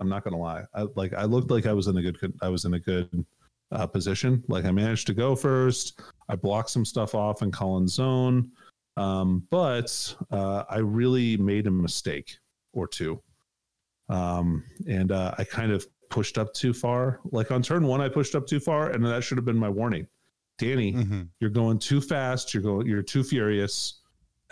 [0.00, 0.64] I'm not gonna lie.
[0.74, 3.24] I like I looked like I was in a good I was in a good
[3.72, 4.44] uh, position.
[4.48, 6.00] Like I managed to go first.
[6.28, 8.50] I blocked some stuff off in Colin's zone,
[8.96, 12.36] um, but uh, I really made a mistake
[12.72, 13.20] or two,
[14.08, 17.20] um, and uh, I kind of pushed up too far.
[17.32, 19.68] Like on turn one, I pushed up too far, and that should have been my
[19.68, 20.06] warning.
[20.58, 22.52] Danny, hmm you're going too fast.
[22.52, 22.86] You're going.
[22.86, 23.97] You're too furious.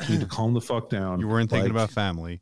[0.04, 1.20] You need to calm the fuck down.
[1.20, 2.40] You weren't thinking Like, about family,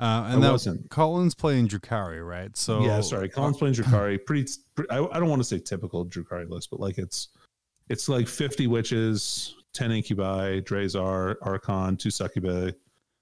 [0.00, 0.88] uh, and I that wasn't.
[0.90, 2.56] Colin's playing Drukhari, right?
[2.56, 3.28] So yeah, sorry.
[3.28, 4.18] Colin's playing Drukhari.
[4.26, 4.46] Pretty.
[4.74, 7.28] pretty I, I don't want to say typical Drukhari list, but like it's
[7.90, 12.70] it's like 50 witches, 10 incubi, Drazhar, Archon, two succubi.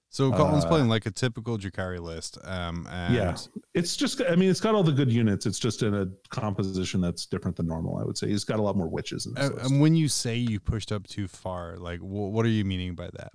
[0.09, 2.37] So Colin's uh, playing like a typical Drukhari list.
[2.45, 3.35] Um, and Yeah.
[3.73, 4.21] It's just.
[4.21, 5.45] I mean, it's got all the good units.
[5.47, 7.97] It's just in a composition that's different than normal.
[7.97, 9.71] I would say he's got a lot more witches in this Uh, list.
[9.71, 12.93] and when you say you pushed up too far, like wh- what are you meaning
[12.95, 13.33] by that?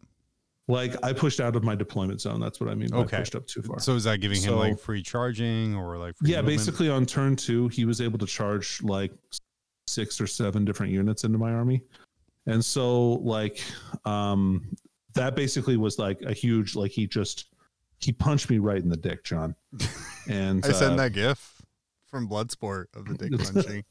[0.68, 2.40] Like I pushed out of my deployment zone.
[2.40, 2.92] That's what I mean.
[2.94, 3.16] Okay.
[3.16, 3.80] pushed up too far.
[3.80, 6.58] So is that giving him like free charging or like free yeah, movement?
[6.58, 9.12] basically on turn two, he was able to charge like
[9.86, 11.82] six or seven different units into my army.
[12.46, 13.62] And so like
[14.04, 14.68] um
[15.14, 17.46] that basically was like a huge like he just
[17.98, 19.56] he punched me right in the dick, John.
[20.30, 21.62] And I sent uh, that GIF
[22.10, 23.82] from Bloodsport of the dick punching.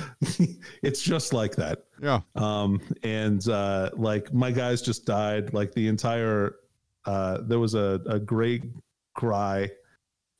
[0.82, 1.84] it's just like that.
[2.02, 6.56] yeah, um and uh like my guys just died like the entire
[7.04, 8.64] uh there was a, a great
[9.14, 9.70] cry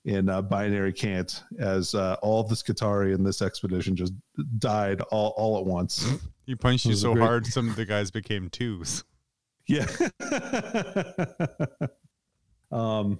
[0.04, 4.12] in uh, binary cant as uh, all of the Skitarii in this expedition just
[4.58, 6.10] died all, all at once
[6.46, 9.04] he punched you so great- hard, some of the guys became twos.
[9.68, 9.86] yeah
[12.72, 13.18] um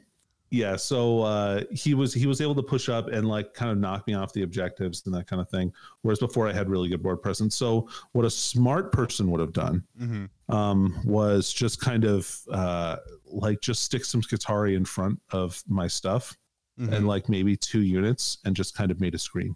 [0.53, 3.79] yeah so uh he was he was able to push up and like kind of
[3.79, 5.73] knock me off the objectives and that kind of thing
[6.03, 9.53] whereas before i had really good board presence so what a smart person would have
[9.53, 15.19] done hmm um, was just kind of uh, like just stick some Skitarii in front
[15.31, 16.37] of my stuff
[16.81, 16.93] Mm-hmm.
[16.95, 19.55] and like maybe two units and just kind of made a screen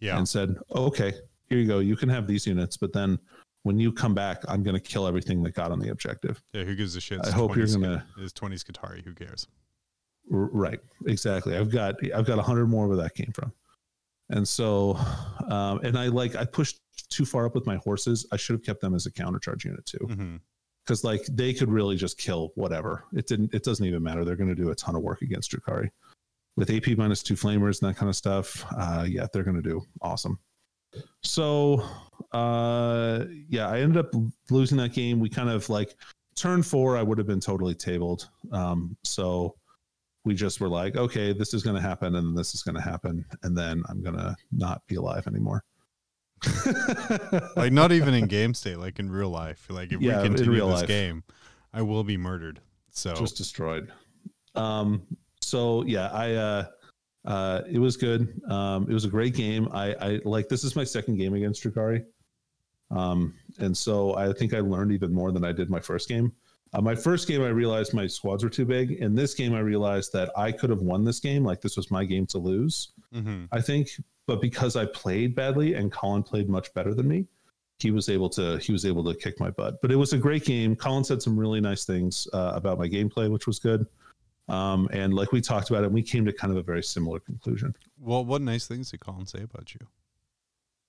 [0.00, 1.12] yeah, and said, okay,
[1.48, 1.78] here you go.
[1.78, 3.20] You can have these units, but then
[3.62, 6.42] when you come back, I'm going to kill everything that got on the objective.
[6.52, 6.64] yeah.
[6.64, 7.18] Who gives a shit?
[7.20, 9.04] I It's hope you're gonna- Is twenty Skitarii?
[9.04, 9.46] Who cares?
[10.30, 10.80] Right.
[11.06, 11.56] Exactly.
[11.56, 13.52] I've got, I've got a hundred more where that came from.
[14.30, 14.96] And so,
[15.48, 18.26] um, and I like, I pushed too far up with my horses.
[18.32, 20.06] I should have kept them as a countercharge unit too.
[20.84, 23.04] because like they could really just kill whatever.
[23.12, 23.54] It didn't.
[23.54, 24.24] It doesn't even matter.
[24.24, 25.90] They're going to do a ton of work against Drukhari
[26.56, 28.64] with AP minus two flamers and that kind of stuff.
[28.76, 30.38] Uh, yeah, they're going to do awesome.
[31.22, 31.84] So,
[32.32, 34.12] uh, yeah, I ended up
[34.50, 35.20] losing that game.
[35.20, 35.94] We kind of like
[36.34, 36.96] turn four.
[36.96, 38.28] I would have been totally tabled.
[38.52, 39.54] Um, so
[40.24, 42.80] we just were like, okay, this is going to happen, and this is going to
[42.82, 45.64] happen, and then I'm going to not be alive anymore.
[47.56, 49.66] Like not even in game state, like in real life.
[49.68, 50.86] Like if Yeah, we in continue this life.
[50.88, 51.22] game,
[51.72, 52.60] I will be murdered.
[52.90, 53.92] So just destroyed.
[54.54, 55.02] Um,
[55.40, 56.64] so yeah, I uh,
[57.26, 58.40] uh, it was good.
[58.50, 59.68] Um, it was a great game.
[59.72, 62.04] I, I like this is my second game against Drukhari.
[62.90, 66.32] Um, and so I think I learned even more than I did my first game.
[66.72, 68.92] Uh, my first game, I realized my squads were too big.
[68.92, 71.44] In this game, I realized that I could have won this game.
[71.44, 72.92] Like this was my game to lose.
[73.12, 73.48] mhm.
[73.50, 73.88] I think,
[74.26, 77.26] but because I played badly and Colin played much better than me,
[77.80, 79.80] he was able to he was able to kick my butt.
[79.82, 80.76] But it was a great game.
[80.76, 83.86] Colin said some really nice things uh, about my gameplay, which was good.
[84.48, 87.18] Um, and like we talked about it, we came to kind of a very similar
[87.20, 87.74] conclusion.
[87.98, 89.80] well, what nice things did Colin say about you?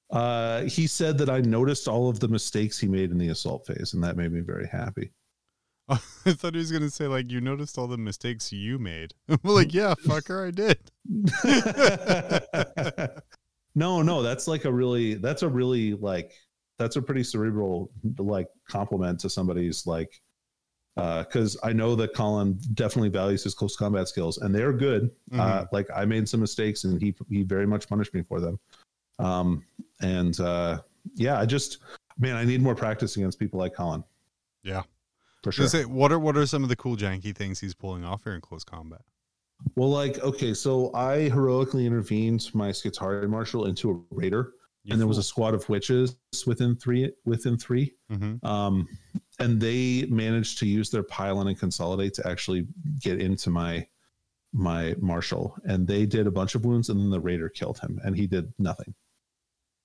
[0.09, 3.65] Uh, he said that I noticed all of the mistakes he made in the assault
[3.65, 5.11] phase, and that made me very happy.
[6.25, 9.13] I thought he was gonna say like you noticed all the mistakes you made.
[9.43, 10.79] well, like yeah, fucker, I did.
[13.75, 16.33] no, no, that's like a really that's a really like
[16.77, 20.21] that's a pretty cerebral like compliment to somebody's like
[20.95, 25.09] because I know that Colin definitely values his close combat skills and they're good.
[25.33, 28.59] Uh, like I made some mistakes and he he very much punished me for them.
[29.19, 29.63] Um,
[30.01, 30.79] and uh,
[31.15, 31.79] yeah, I just
[32.19, 34.03] man, I need more practice against people like Colin
[34.63, 34.83] Yeah.
[35.43, 35.67] For Sure.
[35.67, 35.81] sure.
[35.81, 38.33] Say, what are what are some of the cool janky things he's pulling off here
[38.33, 39.01] in close combat?
[39.75, 44.53] Well, like okay, so I heroically intervened my Skitarii marshal into a raider.
[44.83, 46.15] You and there was a squad of witches
[46.47, 48.43] within three within 3 Mhm.
[48.43, 48.87] um,
[49.39, 52.67] and they managed to use their pylon and consolidate to actually
[52.99, 53.87] get into my
[54.53, 57.99] my marshal and they did a bunch of wounds and then the raider killed him
[58.03, 58.93] and he did nothing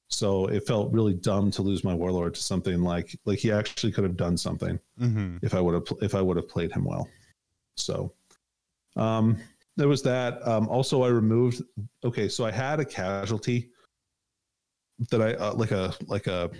[0.08, 3.92] So it felt really dumb to lose my warlord to something like like he actually
[3.92, 5.38] could have done something Mm-hmm.
[5.42, 7.08] if I would have if I would have played him well.
[7.76, 8.12] So
[8.96, 9.36] um
[9.76, 10.46] there was that.
[10.46, 11.62] Um also I removed
[12.04, 13.70] okay, so I had a casualty
[15.10, 16.50] that I uh, like a like a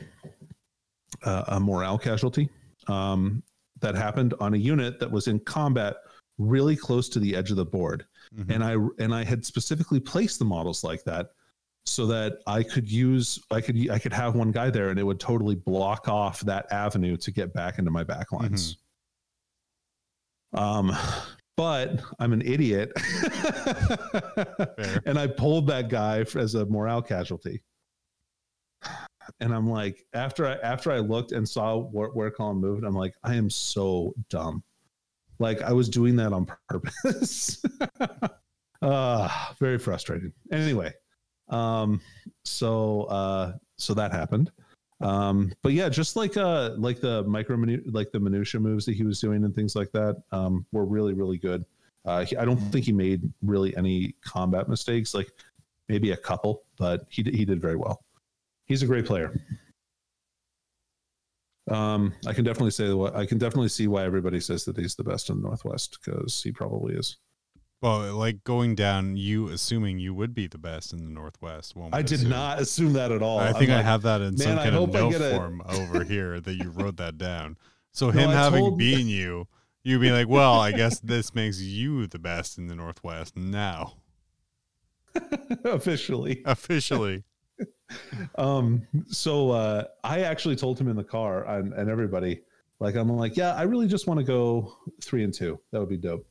[1.22, 2.50] a, a morale casualty
[2.88, 3.42] um
[3.80, 5.96] that happened on a unit that was in combat
[6.38, 8.50] really close to the edge of the board Mhm.
[8.54, 11.30] and I and I had specifically placed the models like that
[11.86, 15.04] so that I could use I could I could have one guy there and it
[15.04, 18.76] would totally block off that avenue to get back into my back lines.
[20.52, 20.92] Um
[21.56, 22.92] but I'm an idiot.
[25.06, 27.62] And I pulled that guy as a morale casualty.
[29.40, 32.94] And I'm like, after I after I looked and saw where, where Colin moved, I'm
[32.94, 34.62] like, I am so dumb.
[35.38, 37.62] Like I was doing that on purpose.
[38.82, 40.32] uh very frustrating.
[40.52, 40.92] Anyway,
[41.48, 42.00] um,
[42.44, 44.50] so uh, so that happened.
[45.00, 49.04] Um, but yeah, just like uh, like the micro like the minutia moves that he
[49.04, 51.64] was doing and things like that, um, were really really good.
[52.04, 55.30] Uh, he, I don't think he made really any combat mistakes, like
[55.88, 58.04] maybe a couple, but he he did very well.
[58.64, 59.38] He's a great player.
[61.68, 63.12] Um, I can definitely say that.
[63.14, 66.42] I can definitely see why everybody says that he's the best in the Northwest because
[66.42, 67.16] he probably is.
[67.82, 71.76] Well, like going down, you assuming you would be the best in the Northwest.
[71.76, 72.30] One I did assume.
[72.30, 73.38] not assume that at all.
[73.38, 75.14] I I'm think I like, have that in some "Man, I kind of I note
[75.14, 77.56] a-" form over here that you wrote that down.
[77.92, 79.46] So him I having told- been you,
[79.84, 83.94] you'd be like, well, I guess this makes you the best in the Northwest now,
[85.64, 86.42] officially.
[86.44, 87.24] officially.
[88.36, 92.40] Um, so uh, I actually told him in the car and, and everybody,
[92.80, 95.60] like, I'm like, yeah, I really just want to go three and two.
[95.72, 96.26] That would be dope.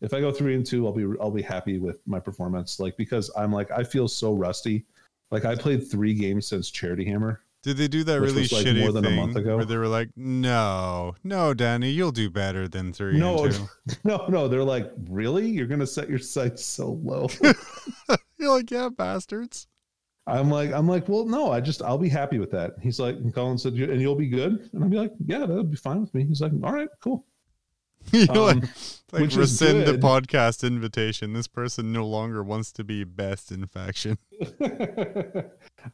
[0.00, 2.80] If I go three and two, I'll be I'll be happy with my performance.
[2.80, 4.84] Like because I'm like I feel so rusty.
[5.30, 7.40] Like I played three games since Charity Hammer.
[7.62, 9.56] Did they do that really was, like, shitty more than a thing month ago.
[9.56, 13.66] where they were like, "No, no, Danny, you'll do better than three No, and two.
[14.04, 14.48] no, no.
[14.48, 15.48] They're like, really?
[15.48, 17.28] You're gonna set your sights so low?
[18.38, 19.66] You're like, "Yeah, bastards."
[20.26, 22.74] I'm like, I'm like, well, no, I just I'll be happy with that.
[22.82, 25.64] He's like, and Colin said, and you'll be good, and I'll be like, yeah, that'll
[25.64, 26.24] be fine with me.
[26.24, 27.26] He's like, all right, cool.
[28.12, 28.64] You're Um, like,
[29.12, 31.32] like which rescind the podcast invitation.
[31.32, 34.18] This person no longer wants to be best in faction.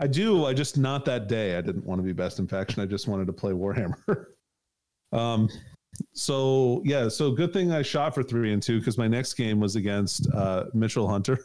[0.01, 0.45] I do.
[0.47, 1.57] I just not that day.
[1.57, 2.83] I didn't want to be best in faction.
[2.83, 4.27] I just wanted to play Warhammer.
[5.13, 5.49] um.
[6.15, 7.09] So yeah.
[7.09, 10.27] So good thing I shot for three and two because my next game was against
[10.33, 11.39] uh, Mitchell Hunter,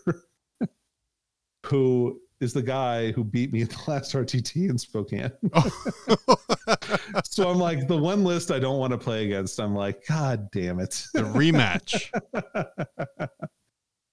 [1.66, 5.32] who is the guy who beat me at the last RTT in Spokane.
[7.24, 9.60] so I'm like the one list I don't want to play against.
[9.60, 11.06] I'm like, God damn it.
[11.14, 12.12] the rematch.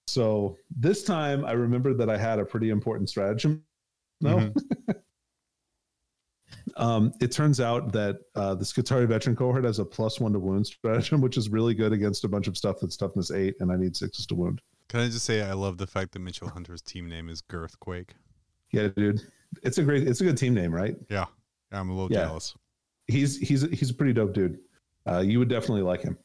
[0.06, 3.64] so this time I remembered that I had a pretty important stratagem.
[4.20, 4.38] No.
[4.38, 4.94] Mhm.
[6.76, 10.38] um, it turns out that uh, the Skitarii veteran cohort has a plus one to
[10.38, 13.72] wound stratagem, which is really good against a bunch of stuff that's toughness eight, and
[13.72, 14.60] I need sixes to wound.
[14.92, 18.10] Can I just say I love the fact that Mitchell Hunter's team name is Girthquake.
[18.72, 19.22] Yeah, dude.
[19.62, 20.94] It's a great it's a good team name, right?
[21.08, 21.24] Yeah,
[21.72, 22.26] I'm a little Yeah.
[22.26, 22.54] jealous.
[23.06, 24.58] He's he's he's a pretty dope dude.
[25.08, 26.18] Uh, you would definitely like him.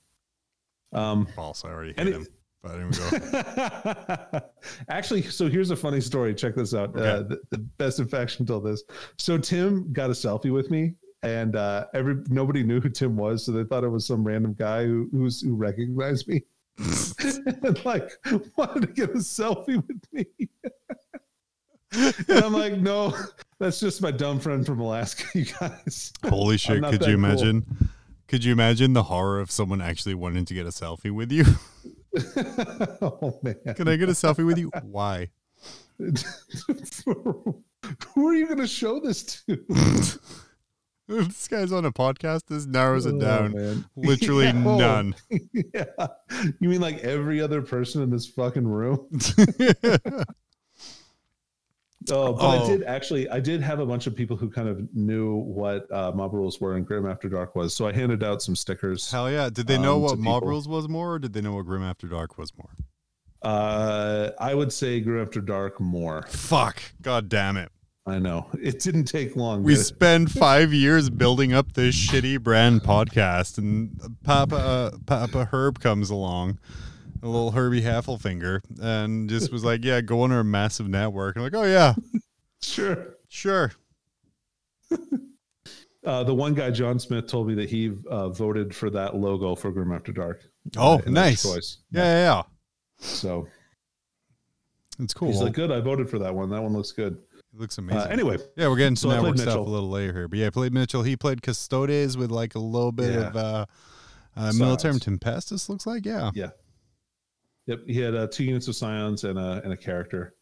[0.91, 1.63] Um False.
[1.63, 2.27] I already hate And it- him.
[2.61, 4.39] But here we go.
[4.89, 6.33] Actually, so here's a funny story.
[6.35, 6.89] Check this out.
[6.97, 8.83] Uh, the, the best in faction told this.
[9.17, 13.45] So Tim got a selfie with me, and uh, every nobody knew who Tim was,
[13.45, 16.43] so they thought it was some random guy who who's, who recognized me,
[16.77, 18.11] and like
[18.55, 20.25] wanted to get a selfie with me.
[21.93, 23.17] and I'm like, no,
[23.59, 26.11] that's just my dumb friend from Alaska, you guys.
[26.25, 26.83] Holy shit!
[26.83, 27.13] Could you cool.
[27.13, 27.89] imagine?
[28.27, 31.45] Could you imagine the horror of someone actually wanting to get a selfie with you?
[33.01, 33.55] oh man.
[33.75, 34.69] Can I get a selfie with you?
[34.83, 35.29] Why?
[35.97, 37.63] Who
[38.27, 39.63] are you going to show this to?
[41.27, 42.47] this guy's on a podcast.
[42.47, 43.51] This narrows it Oh, down.
[43.53, 43.85] man.
[43.95, 45.15] Literally Yeah, none.
[45.73, 46.07] yeah.
[46.59, 49.07] You mean like every other person in this fucking room?
[52.09, 52.67] Oh, but I Oh.
[52.67, 53.29] did actually.
[53.29, 56.61] I did have a bunch of people who kind of knew what uh, mob rules
[56.61, 57.73] were and Grim After Dark was.
[57.75, 59.11] So I handed out some stickers.
[59.11, 59.49] Hell yeah!
[59.49, 60.49] Did they know Um, what Mob people.
[60.49, 62.69] Rules was more, or did they know what Grim After Dark was more?
[63.41, 66.23] Uh, I would say Grim After Dark more.
[66.29, 66.81] Fuck!
[67.01, 67.71] God damn it!
[68.07, 69.63] I know it didn't take long.
[69.63, 75.81] We spend five years building up this shitty brand podcast, and Papa uh, Papa Herb
[75.81, 76.57] comes along,
[77.21, 81.43] a little Herbie Hasselfinger, and just was like, "Yeah, go on our massive network." And
[81.43, 81.95] like, "Oh yeah,
[82.61, 83.17] sure.
[83.27, 83.73] sure."
[86.05, 89.55] Uh, the one guy, John Smith, told me that he uh, voted for that logo
[89.55, 90.41] for Grim After Dark.
[90.77, 91.43] Oh, Uh, nice.
[91.43, 91.79] choice.
[91.91, 92.41] Yeah, yeah, yeah.
[92.99, 93.45] So
[94.99, 95.27] It's cool.
[95.33, 96.49] he's like, "Good, I voted for that one.
[96.49, 97.17] That one looks good."
[97.59, 98.01] Looks amazing.
[98.01, 99.67] Uh, anyway, yeah, we're getting to so network stuff Mitchell.
[99.67, 101.03] a little later here, but yeah, I played Mitchell.
[101.03, 103.27] He played Custodes with like a little bit Yeah.
[103.27, 103.65] of uh,
[104.35, 104.51] uh.
[104.53, 105.69] Militarum Tempestus.
[105.69, 106.31] Looks like yeah.
[106.33, 106.49] Yeah.
[107.67, 107.79] Yep.
[107.87, 110.35] He had uh, two units of scions and a and a character.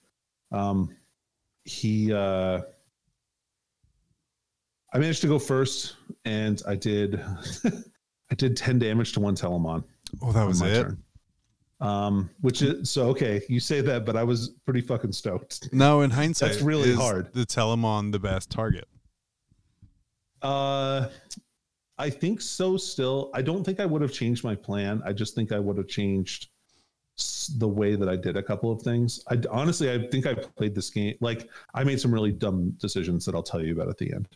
[0.52, 0.96] Um,
[1.64, 2.62] he uh,
[4.94, 5.96] I managed to go first,
[6.26, 7.20] and I did
[8.32, 9.84] I did ten damage to one Telemon.
[10.22, 10.84] Oh, that was it.
[10.84, 11.04] turn.
[11.82, 13.42] Um, which is so okay.
[13.50, 15.70] You say that, but I was pretty fucking stoked.
[15.74, 17.34] No, in hindsight, That's really hard.
[17.34, 18.88] The Telemon the best target.
[20.42, 21.10] Uh,
[21.98, 22.78] I think so.
[22.78, 25.02] Still, I don't think I would have changed my plan.
[25.06, 26.50] I just think I would have changed
[27.58, 29.24] the way that I did a couple of things.
[29.30, 33.26] I honestly, I think I played this game like I made some really dumb decisions
[33.26, 34.28] that I'll tell you about at the end.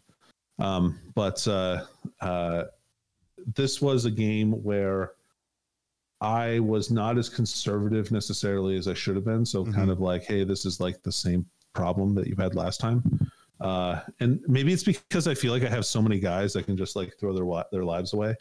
[0.59, 1.85] Um, but uh,
[2.21, 2.65] uh,
[3.55, 5.13] this was a game where
[6.21, 9.45] I was not as conservative necessarily as I should have been.
[9.45, 9.73] So Mhm.
[9.73, 13.01] kind of like, hey, this is like the same problem that you've had last time.
[13.61, 16.75] Uh, and maybe it's because I feel like I have so many guys that can
[16.77, 18.35] just like throw their wa- their lives away,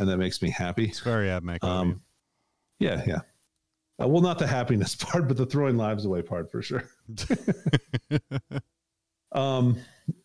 [0.00, 0.86] and that makes me happy.
[0.86, 2.02] It's very of Um,
[2.78, 3.20] yeah, yeah.
[4.00, 6.84] Uh, well, not the happiness part, but the throwing lives away part for sure.
[9.32, 9.76] Um,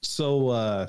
[0.01, 0.87] so uh,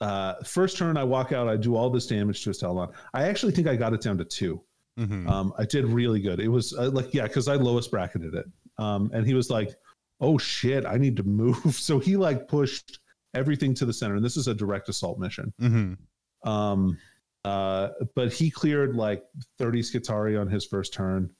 [0.00, 2.90] uh, first turn, I walk out, I do all this damage to his Talon.
[3.12, 4.60] I actually think I got it down to two.
[5.00, 5.28] Mhm.
[5.28, 6.40] Um, I did really good.
[6.40, 8.46] It was uh, like, yeah, because I lowest bracketed it.
[8.78, 9.74] Um, and he was like,
[10.20, 11.56] oh shit, I need to move.
[11.74, 13.00] So he like pushed
[13.34, 14.16] everything to the center.
[14.16, 15.52] And this is a direct assault mission.
[15.60, 15.96] Mhm.
[16.44, 16.98] Um,
[17.44, 19.24] uh, but he cleared like
[19.58, 21.30] 30 Skitarii on his first turn.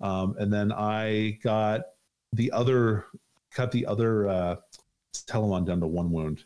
[0.00, 1.80] Um, and then I got
[2.34, 3.06] the other,
[3.50, 4.56] cut the other uh,
[5.14, 6.44] Telemon down to one wound.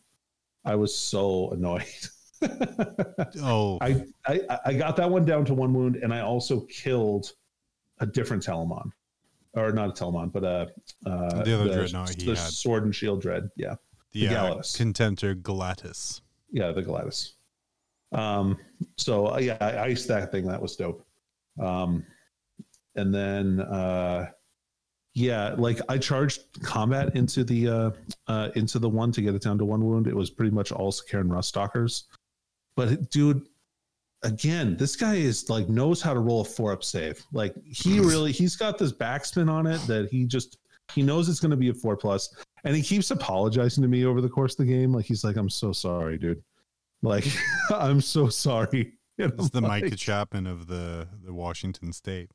[0.65, 1.85] I was so annoyed.
[3.43, 7.33] Oh, I, I I got that one down to one wound, and I also killed
[8.01, 8.91] a different Telemon,
[9.55, 10.67] or not a Telemon, but uh,
[11.07, 12.37] uh The other Dreadnought he the.
[12.37, 13.49] Sword and Shield Dread.
[13.57, 13.75] Yeah,
[14.13, 14.77] the, the uh, Galatus.
[16.51, 17.35] yeah, the Gladys.
[18.13, 18.59] Um,
[18.97, 20.47] so uh, yeah, I iced that thing.
[20.47, 21.05] That was dope.
[21.61, 22.05] Um,
[22.95, 24.31] and then uh,
[25.15, 27.91] yeah, like I charged combat into the uh,
[28.29, 30.07] uh, into the one to get it down to one wound.
[30.07, 32.05] It was pretty much all Sicarian Rust Stalkers.
[32.77, 33.47] But dude,
[34.23, 37.23] again, this guy is like knows how to roll a four up save.
[37.33, 40.59] Like he really he's got this backspin on it that he just
[40.95, 44.05] he knows it's going to be a four plus, and he keeps apologizing to me
[44.05, 44.93] over the course of the game.
[44.93, 46.43] Like he's like, "I'm so sorry, dude.
[47.03, 47.27] Like
[47.71, 52.31] I'm so sorry." And It's the I'm Micah like, Chapman of the the Washington State.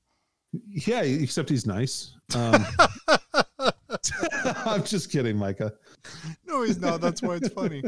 [0.69, 2.13] Yeah, except he's nice.
[2.35, 2.63] Um,
[4.63, 5.73] I'm just kidding, Micah.
[6.45, 7.01] no, he's not.
[7.01, 7.81] That's why it's funny.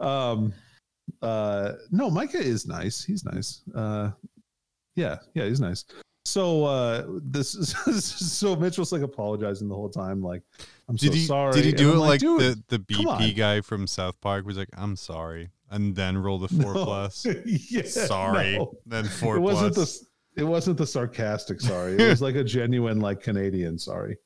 [0.00, 0.52] Um
[1.22, 4.10] uh no micah is nice he's nice uh
[4.96, 5.84] yeah yeah he's nice
[6.24, 7.74] so uh this is
[8.04, 10.42] so mitchell's like apologizing the whole time like
[10.88, 12.78] i'm Did so he sorry did he And do I'm it like, "Dude, the the.
[12.78, 16.84] BP guy from South Park was like, "I'm sorry," and then roll the four No.
[16.84, 17.26] plus.
[17.46, 18.72] yeah, Sorry, no.
[18.86, 20.00] then four it wasn't plus.
[20.34, 24.16] the it wasn't the sarcastic sorry it was like a genuine like canadian sorry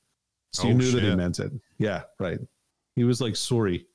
[0.55, 2.39] so you Oh, knew that he meant it yeah right
[2.97, 3.87] he was like sorry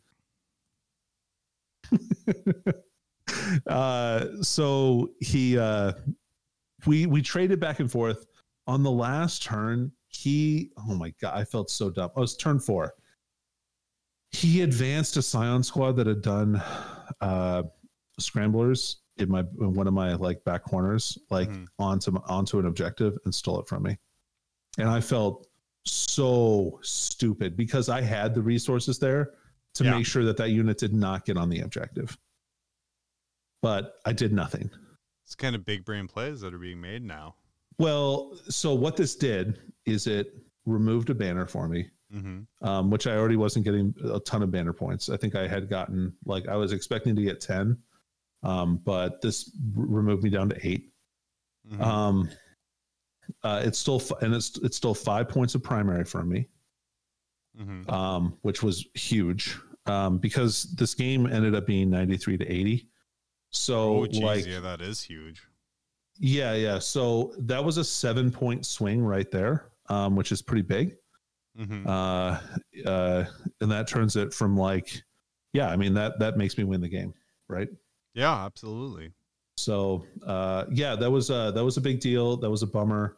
[3.68, 5.94] uh so he uh
[6.86, 8.26] we we traded back and forth.
[8.68, 12.10] On the last turn he oh my god i felt so dumb.
[12.16, 12.94] Oh, it was turn four.
[14.32, 16.62] He advanced a scion squad that had done
[17.22, 17.64] uh
[18.20, 21.68] scramblers in my in one of my like back corners like Mhm.
[21.80, 23.98] onto onto an objective and stole it from me.
[24.78, 25.48] And i felt
[25.86, 29.34] so stupid because i had the resources there
[29.76, 29.92] to Yeah.
[29.98, 32.18] make sure that that unit did not get on the objective
[33.62, 34.70] but i did nothing
[35.26, 37.36] It's kind of big brain plays that are being made now.
[37.80, 40.34] well so what this did is it
[40.66, 44.52] removed a banner for me hmm um, which I already wasn't getting a ton of
[44.52, 45.10] banner points.
[45.10, 47.76] I think I had gotten like I was expecting to get ten,
[48.44, 50.90] um, but this r- removed me down to 8
[51.72, 51.82] Mm-hmm.
[51.82, 52.30] Um,
[53.44, 56.48] uh, it's still f- and it's it's still five points of primary from me,
[57.58, 62.46] hmm um, which was huge um, because this game ended up being ninety three to
[62.48, 62.88] eighty.
[63.52, 65.42] So Oh, geez, like yeah, that is huge.
[66.18, 66.80] yeah, yeah.
[66.80, 70.96] So that was a seven point swing right there, um, which is pretty big.
[71.56, 72.40] hmm uh,
[72.86, 73.26] uh,
[73.62, 75.04] and that turns it from like,
[75.54, 77.14] yeah, I mean that that makes me win the game,
[77.48, 77.70] right?
[78.16, 79.12] yeah, absolutely.
[79.58, 82.38] So uh, yeah, that was uh, that was a big deal.
[82.38, 83.18] That was a bummer.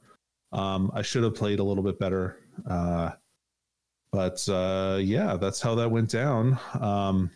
[0.51, 3.11] Um, I should have played a little bit better, uh,
[4.15, 6.57] but uh, yeah, that's how that went down.
[6.79, 7.29] Um,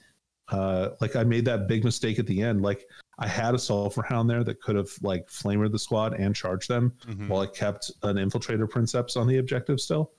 [0.48, 2.62] uh, like I made that big mistake at the end.
[2.62, 2.88] Like
[3.20, 6.70] I had a sulfur hound there that could have like flamered the squad and charged
[6.70, 7.28] them Mhm.
[7.28, 10.12] while I kept an infiltrator princeps on the objective still.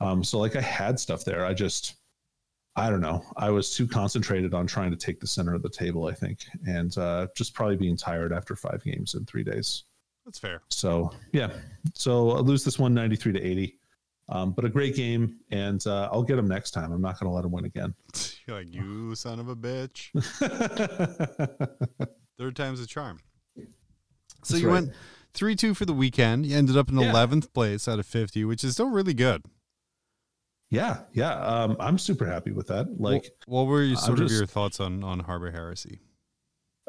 [0.00, 1.46] Um, so like I had stuff there.
[1.46, 1.94] I just,
[2.76, 3.24] I don't know.
[3.36, 6.40] I was too concentrated on trying to take the center of the table, I think,
[6.66, 9.84] and uh, just probably being tired after five games in three days.
[10.26, 10.62] That's fair.
[10.70, 11.50] So yeah,
[11.94, 13.78] so I lose this one ninety three to eighty.
[14.30, 16.92] Um, but a great game, and uh, I'll get him next time.
[16.92, 17.94] I'm not going to let him win again.
[18.46, 20.10] You're like, you son of a bitch.
[22.38, 23.18] Third time's a charm.
[23.56, 23.64] So
[24.54, 24.74] That's you right.
[24.74, 24.92] went
[25.34, 26.46] 3 2 for the weekend.
[26.46, 27.12] You ended up in Yeah.
[27.12, 29.42] 11th place out of 50, which is still really good.
[30.70, 31.34] yeah, yeah.
[31.34, 33.00] Um, I'm super happy with that.
[33.00, 36.00] Like, Wh- what were your, I'm sort of just- your thoughts on, on Harbor Heresy?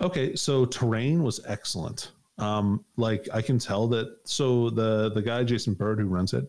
[0.02, 2.12] Okay, so terrain was excellent.
[2.38, 4.18] Um, like I can tell that.
[4.26, 6.46] So the the guy Jason Bird who runs it,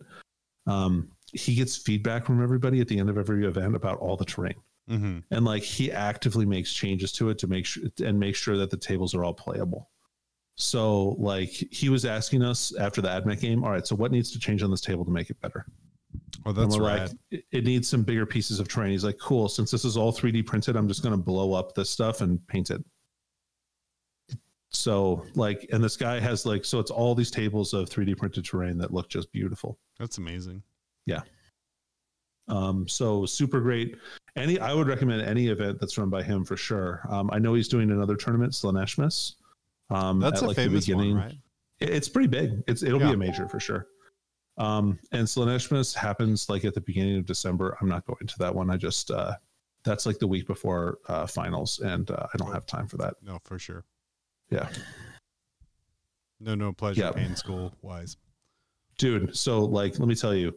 [0.67, 4.25] um, he gets feedback from everybody at the end of every event about all the
[4.25, 4.55] terrain,
[4.89, 5.19] Mm-hmm.
[5.31, 8.69] and like he actively makes changes to it to make sure and make sure that
[8.69, 9.89] the tables are all playable.
[10.55, 14.29] So like he was asking us after the AdMech game, all right, so what needs
[14.33, 15.65] to change on this table to make it better?
[16.45, 17.01] Well, that's right.
[17.03, 18.91] like, it, it needs some bigger pieces of terrain.
[18.91, 19.47] He's like, cool.
[19.47, 22.45] Since this is all 3D printed, I'm just going to blow up this stuff and
[22.47, 22.83] paint it.
[24.69, 28.45] So, like, and this guy has like, so it's all these tables of 3D printed
[28.45, 29.77] terrain that look just beautiful.
[29.99, 30.63] That's amazing.
[31.05, 31.21] Yeah.
[32.47, 33.95] Um, so super great.
[34.35, 37.01] Any, I would recommend any event that's run by him for sure.
[37.09, 39.35] Um, I know he's doing another tournament, Slaaneshmas.
[39.89, 41.15] Um, That's at, a like, the famous one, beginning.
[41.17, 41.37] right?
[41.79, 42.63] It- It's pretty big.
[42.67, 43.09] It's it'll Yeah.
[43.09, 43.87] be a major for sure.
[44.57, 47.77] Um, and Slaaneshmas happens like at the beginning of December.
[47.81, 48.69] I'm not going to that one.
[48.69, 49.35] I just uh,
[49.83, 53.15] that's like the week before uh, finals, and uh, I don't have time for that.
[53.21, 53.83] No, for sure.
[54.49, 54.69] Yeah,
[56.39, 57.11] No, no pleasure, Yeah.
[57.11, 58.17] pain, school wise.
[58.97, 59.35] Dude.
[59.35, 60.53] So like, let me tell you,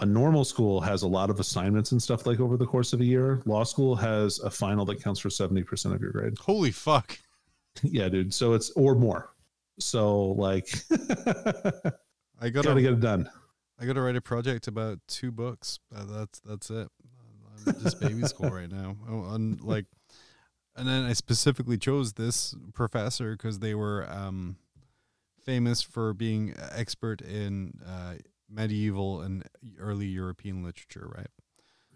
[0.00, 3.00] a normal school has a lot of assignments and stuff like over the course of
[3.00, 3.42] a year.
[3.46, 6.36] Law school has a final that counts for seventy percent of your grade.
[6.38, 7.18] Holy fuck.
[7.82, 8.32] yeah, dude.
[8.32, 9.32] So it's or more.
[9.78, 10.68] So like,
[12.40, 13.28] I gotta gotta get it done.
[13.78, 15.78] I gotta write a project about two books.
[15.94, 16.88] Uh, that's that's it.
[17.66, 18.96] I'm just baby school right now.
[19.08, 19.86] Oh, and like,
[20.76, 24.56] and then I specifically chose this professor because they were um,
[25.46, 28.14] famous for being expert in uh,
[28.50, 29.44] medieval and
[29.78, 31.28] early European literature, right?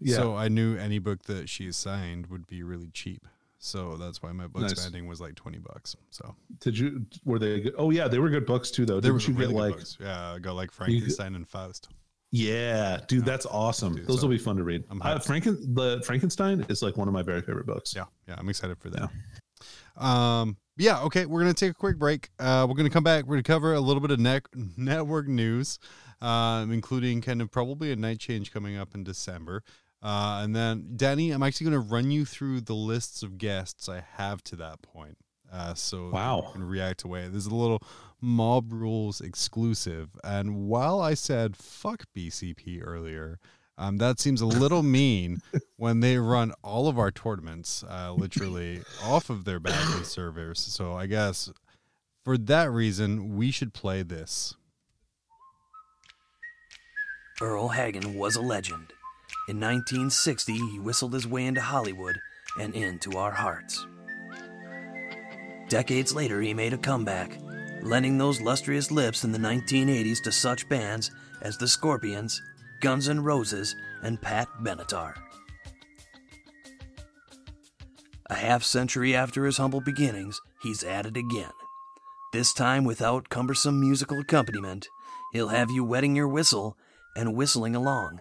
[0.00, 0.16] Yeah.
[0.16, 3.26] So I knew any book that she signed would be really cheap.
[3.58, 4.80] So that's why my book Nice.
[4.80, 5.94] spending was like twenty bucks.
[6.08, 7.04] So Did you?
[7.26, 7.60] Were they?
[7.60, 7.74] Good?
[7.76, 9.00] Oh yeah, they were good books too, though.
[9.00, 9.76] they were Didn't you really get good like?
[9.76, 9.98] books.
[10.00, 11.88] yeah, I got like Frankenstein and Faust.
[12.32, 13.24] Yeah, dude, Yeah.
[13.26, 13.96] that's awesome.
[13.96, 14.84] Dude, Those so will be fun to read.
[14.88, 15.18] I'm Uh.
[15.18, 17.94] Franken the Frankenstein is like one of my very favorite books.
[17.94, 19.10] Yeah, yeah, I'm excited for that.
[19.96, 22.30] Um, yeah, okay, we're gonna take a quick break.
[22.38, 23.24] Uh, we're gonna come back.
[23.26, 25.78] We're gonna cover a little bit of net- network news,
[26.20, 29.62] um, including kind of probably a night change coming up in December.
[30.02, 34.02] Uh, and then Danny, I'm actually gonna run you through the lists of guests I
[34.16, 35.18] have to that point.
[35.52, 36.44] Uh, so Wow.
[36.46, 37.28] you can react away.
[37.28, 37.82] There's a little
[38.20, 40.10] mob rules exclusive.
[40.22, 43.38] And while I said fuck BCP earlier,
[43.80, 45.40] um, that seems a little mean
[45.76, 50.60] when they run all of our tournaments uh, literally off of their backend servers.
[50.60, 51.50] So I guess
[52.22, 54.54] for that reason, we should play this.
[57.40, 58.92] Earl Hagen was a legend.
[59.48, 62.18] In 1960, he whistled his way into Hollywood
[62.58, 63.86] and into our hearts.
[65.70, 67.38] Decades later, he made a comeback,
[67.80, 71.10] lending those lustrous lips in the 1980s to such bands
[71.40, 72.42] as the Scorpions,
[72.80, 75.14] Guns N' Roses, and Pat Benatar.
[78.28, 81.50] A half century after his humble beginnings, he's at it again.
[82.32, 84.88] This time without cumbersome musical accompaniment,
[85.32, 86.76] he'll have you wetting your whistle
[87.16, 88.20] and whistling along.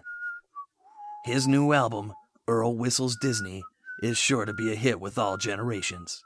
[1.24, 2.12] His new album,
[2.48, 3.62] Earl Whistles Disney,
[4.02, 6.22] is sure to be a hit with all generations.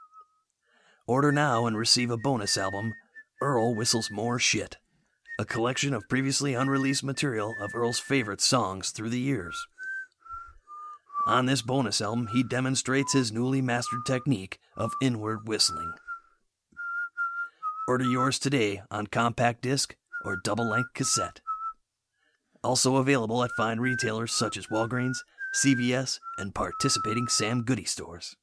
[1.05, 2.93] Order now and receive a bonus album,
[3.41, 4.77] Earl Whistles More Shit,
[5.37, 9.67] a collection of previously unreleased material of Earl's favorite songs through the years.
[11.27, 15.93] On this bonus album, he demonstrates his newly mastered technique of inward whistling.
[17.87, 21.41] Order yours today on compact disc or double length cassette.
[22.63, 25.17] Also available at fine retailers such as Walgreens,
[25.63, 28.35] CVS, and participating Sam Goody stores.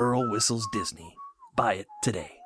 [0.00, 1.14] Earl Whistles Disney.
[1.56, 2.43] Buy it today.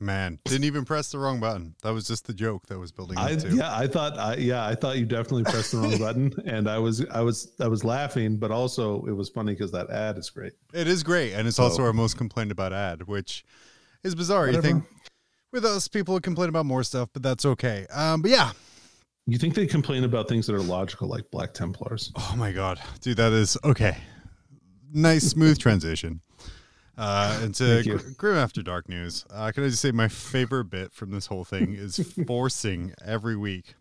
[0.00, 1.74] Man, didn't even press the wrong button.
[1.82, 3.48] That was just the joke that was building up I to.
[3.54, 6.78] yeah, I thought I yeah, I thought you definitely pressed the wrong button, and I
[6.78, 10.30] was I was I was laughing, but also it was funny because that ad is
[10.30, 10.52] great.
[10.72, 13.44] It is great, and it's So- also our most complained about ad, which
[14.04, 14.48] is bizarre.
[14.48, 14.84] You think
[15.52, 17.84] with us, people complain about more stuff, but that's okay.
[17.92, 18.52] Um, but yeah,
[19.26, 22.12] You think they complain about things that are logical, like Black Templars?
[22.16, 23.96] Oh my god, dude, that is okay.
[24.92, 26.20] Nice smooth transition.
[26.98, 27.98] Uh, into Thank you.
[27.98, 29.24] Gr- Grim After Dark news.
[29.30, 31.96] Uh, can I just say my favorite bit from this whole thing is
[32.26, 33.74] forcing every week.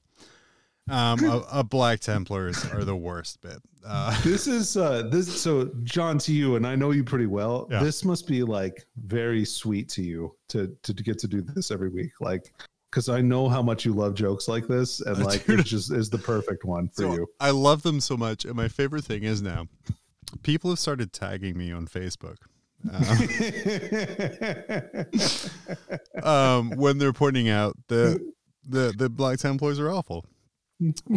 [0.90, 3.58] Um, a, a Black Templars are the worst bit.
[3.86, 7.68] Uh, This is uh this so John to you, and I know you pretty well.
[7.72, 7.84] Yeah.
[7.84, 11.72] This must be like very sweet to you to to, to get to do this
[11.72, 12.12] every week.
[12.22, 12.54] Like
[12.90, 15.60] because I know how much you love jokes like this, and like dude.
[15.62, 17.28] it just is the perfect one for so you.
[17.40, 19.68] I love them so much, and my favorite thing is now
[20.44, 22.38] people have started tagging me on Facebook.
[22.86, 23.18] Um,
[26.24, 28.34] um, when they're pointing out the
[28.68, 30.26] the the Black Templars are awful,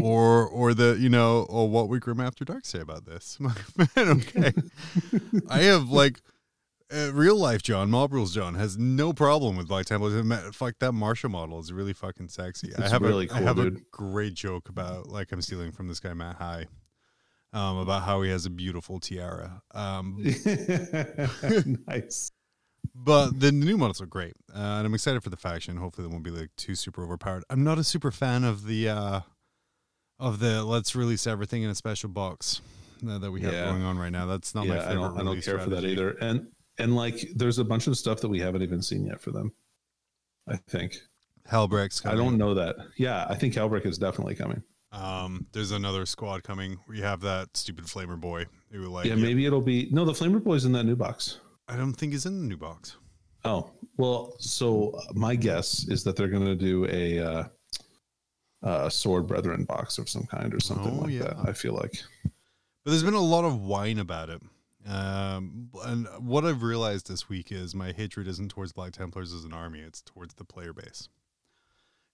[0.03, 3.39] or or the you know or what would Grim After Dark say about this?
[3.41, 4.53] Like, man, okay.
[5.49, 6.21] I have like
[6.93, 10.55] uh, real life John Marlboro's John has no problem with Black Templars.
[10.55, 12.73] Fuck that Marshal model is really fucking sexy.
[12.77, 15.89] I have really a, I cool, have a great joke about like I'm stealing from
[15.89, 16.67] this guy Matt High.
[17.53, 19.61] Um, about how he has a beautiful tiara.
[19.75, 20.23] Um,
[21.89, 22.31] nice.
[22.95, 25.77] but the new models are great, uh, and I'm excited for the faction.
[25.77, 27.45] Hopefully, they won't be like too super overpowered.
[27.51, 29.21] I'm not a super fan of the uh,
[30.21, 32.61] of the let's release everything in a special box
[33.09, 33.65] uh, that we have Yeah.
[33.67, 34.27] going on right now.
[34.27, 36.11] That's not my yeah, I don't, I don't care for that either.
[36.21, 36.47] And
[36.79, 39.53] and like, there's a bunch of stuff that we haven't even seen yet for them.
[40.49, 40.97] I think
[41.51, 42.77] Helbrecht's I don't know that.
[42.97, 44.63] Yeah, I think Helbrecht is definitely coming.
[44.93, 46.79] Um, there's another squad coming.
[46.89, 49.07] We have that stupid flamer boy who like.
[49.07, 50.05] yeah, maybe it'll be no.
[50.05, 51.39] The Flamer Boy's in that new box.
[51.69, 52.97] I don't think he's in the new box.
[53.45, 57.45] Oh well, so my guess is that they're going to do a uh,
[58.63, 61.21] uh, Sword Brethren box of some kind or something Oh, like yeah.
[61.23, 61.37] that.
[61.49, 62.03] I feel like.
[62.25, 64.43] But there's been a lot of whine about it.
[64.89, 69.45] Um, and what I've realized this week is my hatred isn't towards Black Templars as
[69.45, 71.09] an army; it's towards the player base,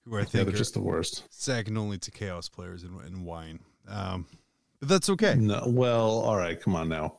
[0.07, 1.25] who I think they're just the worst.
[1.31, 3.61] second only to Chaos players in, in wine.
[3.89, 4.27] Um,
[4.81, 5.35] but that's okay.
[5.35, 7.19] No, well, all right, come on now.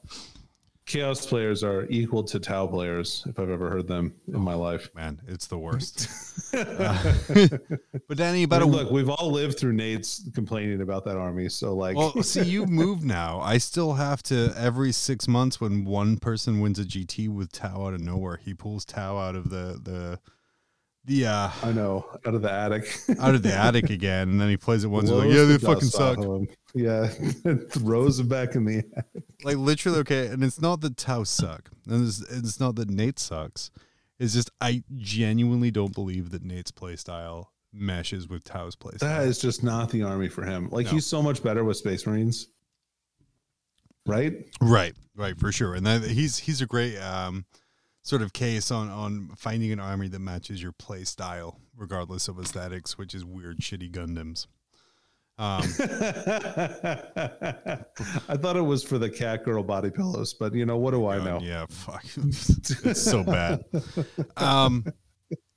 [0.85, 4.89] Chaos players are equal to Tau players, if I've ever heard them in my life.
[4.95, 6.09] Man, it's the worst.
[6.53, 7.13] Uh,
[8.07, 11.49] but Danny, about But a look, we've all lived through Nate's complaining about that army,
[11.49, 13.41] so like, Well, see, you've moved now.
[13.41, 17.87] I still have to every six months when one person wins a GT with Tau
[17.87, 20.19] out of nowhere, he pulls Tau out of the the
[21.07, 24.49] the uh I know out of the attic, out of the attic again, and then
[24.49, 25.09] he plays it once.
[25.09, 26.19] Like, yeah, the they fucking suck.
[26.19, 26.47] off of 'em.
[26.75, 27.07] Yeah,
[27.71, 28.83] throws them back in the.
[29.43, 30.27] Like literally, okay.
[30.27, 33.71] And it's not that Tau suck, and it's, it's not that Nate sucks.
[34.19, 38.99] It's just I genuinely don't believe that Nate's playstyle meshes with Tau's playstyle.
[38.99, 40.69] That is just not the army for him.
[40.71, 40.91] Like No.
[40.93, 42.47] he's so much better with Space Marines,
[44.05, 44.33] right?
[44.61, 45.75] Right, right, for sure.
[45.75, 47.45] And that, he's he's a great um,
[48.07, 52.39] sort of case on on finding an army that matches your play style, regardless of
[52.39, 54.47] aesthetics, which is weird, shitty Gundams.
[55.37, 55.61] Um,
[58.29, 61.05] I thought it was for the cat girl body pillows, but you know what do
[61.05, 61.39] I know?
[61.41, 63.65] yeah, fuck, it's so bad.
[64.37, 64.85] Um,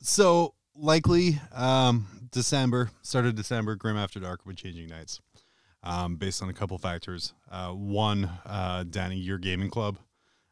[0.02, 5.20] so likely, um, December, start of December, Grim After Dark with Changing Nights,
[5.84, 7.32] um, based on a couple factors.
[7.48, 9.98] Uh, one, uh, Danny, your gaming club,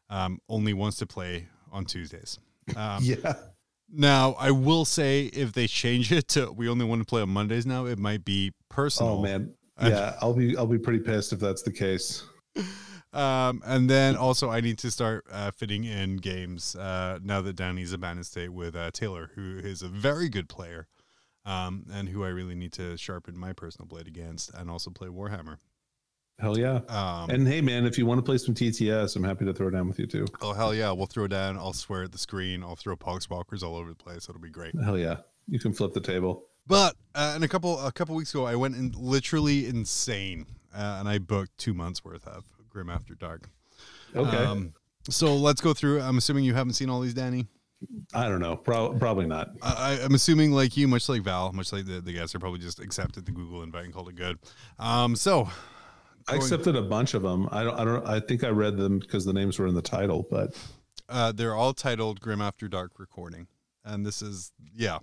[0.09, 2.39] um, only wants to play on Tuesdays.
[2.75, 3.33] Um, Yeah,
[3.91, 7.29] Now, I will say if they change it to we only want to play on
[7.29, 9.13] Mondays now, it might be personal.
[9.13, 10.15] Oh man, yeah.
[10.21, 12.23] I'll be I'll be pretty pissed if that's the case.
[13.11, 17.55] Um, and then also I need to start uh, fitting in games uh, now that
[17.55, 20.87] Downey's abandoned state with uh, Taylor, who is a very good player,
[21.43, 25.07] um, and who I really need to sharpen my personal blade against, and also play
[25.07, 25.57] Warhammer.
[26.39, 26.79] Hell yeah.
[26.87, 29.67] Um, And hey man, if you want to play some TTS, I'm happy to throw
[29.67, 30.25] it down with you too.
[30.41, 31.57] oh hell yeah, we'll throw down.
[31.57, 32.63] I'll swear at the screen.
[32.63, 34.29] I'll throw poxwalkers all over the place.
[34.29, 34.73] It'll be great.
[34.83, 35.17] Hell yeah.
[35.47, 36.45] You can flip the table.
[36.67, 40.97] But uh, and a couple a couple weeks ago, I went in literally insane, uh,
[40.99, 43.49] and I booked two months worth of Grim After Dark.
[44.15, 44.37] Okay.
[44.37, 44.73] Um,
[45.09, 46.01] so let's go through.
[46.01, 47.47] I'm assuming you haven't seen all these, Danny.
[48.13, 48.55] I don't know.
[48.57, 49.51] Pro- probably not.
[49.61, 52.59] I, I'm assuming, like you, much like Val, much like the, the guests, are probably
[52.59, 54.37] just accepted the Google invite and called it good.
[54.77, 55.49] Um, so
[56.31, 57.47] I accepted a bunch of them.
[57.51, 57.79] I don't.
[57.79, 58.07] I don't.
[58.07, 60.27] I think I read them because the names were in the title.
[60.29, 60.55] But
[61.07, 63.47] uh, they're all titled Grim After Dark Recording,
[63.83, 64.99] and this is yeah.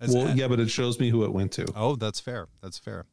[0.00, 2.48] As- well, yeah, but it shows me who it went to, Oh, that's fair.
[2.62, 3.04] That's fair.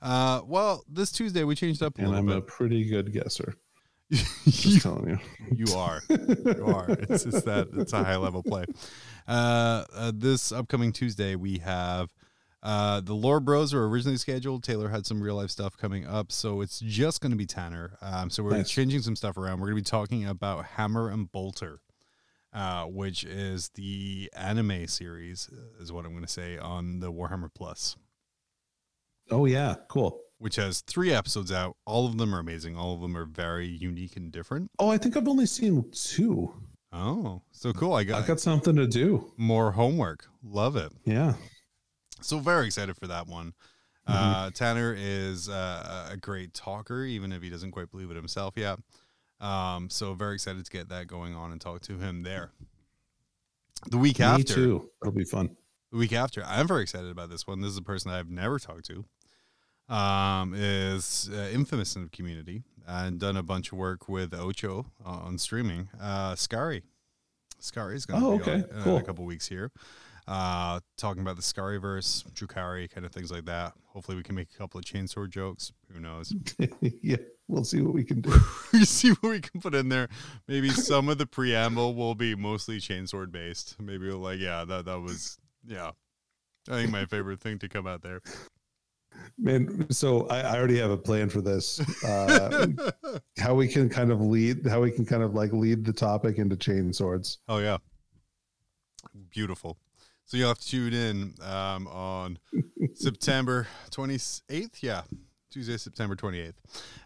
[0.00, 3.54] Uh, well, this Tuesday we changed up a and little I'm a pretty good guesser.
[4.08, 5.18] you, Just telling you.
[5.54, 6.00] you are.
[6.10, 6.86] You are.
[6.90, 7.68] It's, it's that.
[7.74, 8.64] It's a high level play.
[9.28, 12.12] Uh, uh, this upcoming Tuesday we have.
[12.62, 14.62] Uh, the Lore Bros were originally scheduled.
[14.62, 17.96] Taylor had some real life stuff coming up, so it's just going to be Tanner.
[18.00, 18.70] Um, so we're Nice.
[18.70, 19.58] changing some stuff around.
[19.60, 21.80] We're going to be talking about Hammer and Bolter,
[22.52, 25.50] uh, which is the anime series,
[25.80, 27.96] is what I'm going to say on the Warhammer Plus,
[29.30, 30.20] Oh yeah, cool.
[30.38, 31.76] which has three episodes out.
[31.84, 32.76] All of them are amazing.
[32.76, 34.70] All of them are very unique and different.
[34.78, 36.52] Oh, I think I've only seen two.
[36.92, 37.94] Oh, so cool!
[37.94, 39.32] I got I got something to do.
[39.38, 40.26] more homework.
[40.44, 40.92] Love it.
[41.06, 41.34] Yeah.
[42.22, 43.54] So very excited for that one.
[44.06, 48.54] Uh, Tanner is uh, a great talker, even if he doesn't quite believe it himself
[48.56, 48.78] yet.
[49.40, 52.50] Um, so very excited to get that going on and talk to him there.
[53.90, 54.90] The week Me after, too.
[55.02, 55.56] It'll be fun.
[55.90, 57.60] the week after, I'm very excited about this one.
[57.60, 59.04] This is a person I've never talked to.
[59.94, 64.86] Um, is uh, infamous in the community and done a bunch of work with Ocho
[65.04, 65.88] on streaming.
[66.00, 66.82] Uh, Scary,
[67.58, 68.64] Scary is going to Oh, be okay.
[68.74, 68.96] on Cool.
[68.98, 69.70] a couple weeks here.
[70.32, 73.74] Uh, talking about the Scaryverse, Drukhari, kind of things like that.
[73.88, 75.72] Hopefully, we can make a couple of chainsaw jokes.
[75.92, 76.32] Who knows?
[76.80, 77.18] yeah.
[77.48, 78.32] We'll see what we can do.
[78.72, 80.08] we see what we can put in there.
[80.48, 83.76] Maybe some of the preamble will be mostly chainsword based.
[83.78, 85.90] Maybe we'll like, yeah, that that was yeah.
[86.66, 88.22] I think my favorite thing to come out there.
[89.36, 91.78] Man, so I, I already have a plan for this.
[92.02, 92.68] Uh,
[93.38, 96.38] how we can kind of lead, how we can kind of like lead the topic
[96.38, 97.40] into chain swords.
[97.48, 97.76] oh yeah,
[99.30, 99.76] beautiful.
[100.32, 102.38] So you'll have to tune in um, on
[102.94, 104.18] September twenty
[104.48, 104.82] eighth.
[104.82, 105.02] Yeah,
[105.50, 106.58] Tuesday, September twenty eighth.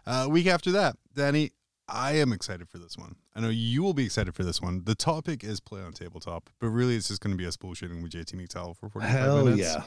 [0.05, 1.51] Uh, week after that, Danny,
[1.89, 3.17] I am excited for this one.
[3.35, 4.85] I know you will be excited for this one.
[4.85, 8.01] The topic is play on tabletop, but really it's just going to be us bullshitting
[8.01, 9.61] with JT McTowell for forty five Hell minutes.
[9.61, 9.83] yeah.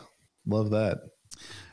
[0.47, 0.99] Love that.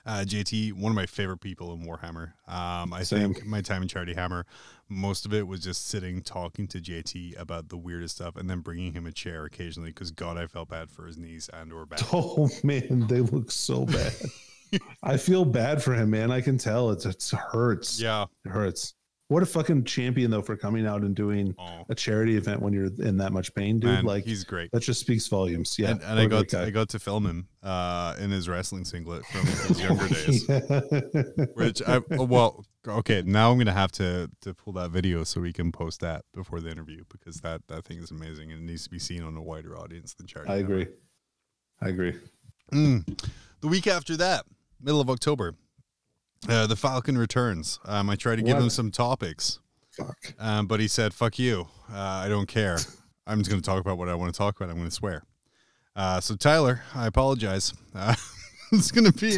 [0.06, 2.34] Uh, JT, one of my favorite people in Warhammer.
[2.48, 3.34] Um, I Same.
[3.34, 4.46] think my time in Charity Hammer,
[4.88, 8.62] most of it was just sitting talking to JT about the weirdest stuff, and then
[8.62, 11.86] bringing him a chair occasionally because God, I felt bad for his knees and or
[11.86, 12.00] back.
[12.14, 14.14] Oh man, they look so bad.
[15.04, 16.32] I feel bad for him, man.
[16.32, 18.00] I can tell it's it hurts.
[18.00, 18.26] Yeah.
[18.46, 18.94] It hurts.
[19.30, 22.72] What a fucking champion though for coming out and doing Oh, a charity event when
[22.72, 23.90] you're in that much pain, dude.
[23.92, 24.72] man, like he's great.
[24.72, 25.78] that just speaks volumes.
[25.78, 25.90] Yeah.
[25.92, 26.62] and, and I got to.
[26.62, 30.48] I got to film him uh, in his wrestling singlet from his younger days.
[31.56, 35.52] Which I well okay now I'm gonna have to to pull that video so we
[35.52, 38.86] can post that before the interview because that that thing is amazing and it needs
[38.86, 40.52] to be seen on a wider audience than Charity.
[40.54, 40.88] I agree.
[41.82, 42.16] I agree.
[42.72, 43.22] Mm.
[43.60, 44.46] The week after that,
[44.82, 45.56] middle of October,
[46.48, 47.80] uh, the Falcon returns.
[47.86, 49.60] Um, I tried to give him some topics,
[49.92, 50.34] Fuck.
[50.40, 52.78] um, but he said, "Fuck you, uh, I don't care.
[53.28, 54.70] I'm just going to talk about what I want to talk about.
[54.70, 55.24] I'm going to swear."
[55.96, 57.74] Uh, so Tyler, I apologize.
[57.96, 58.14] Uh,
[58.72, 59.38] it's going to be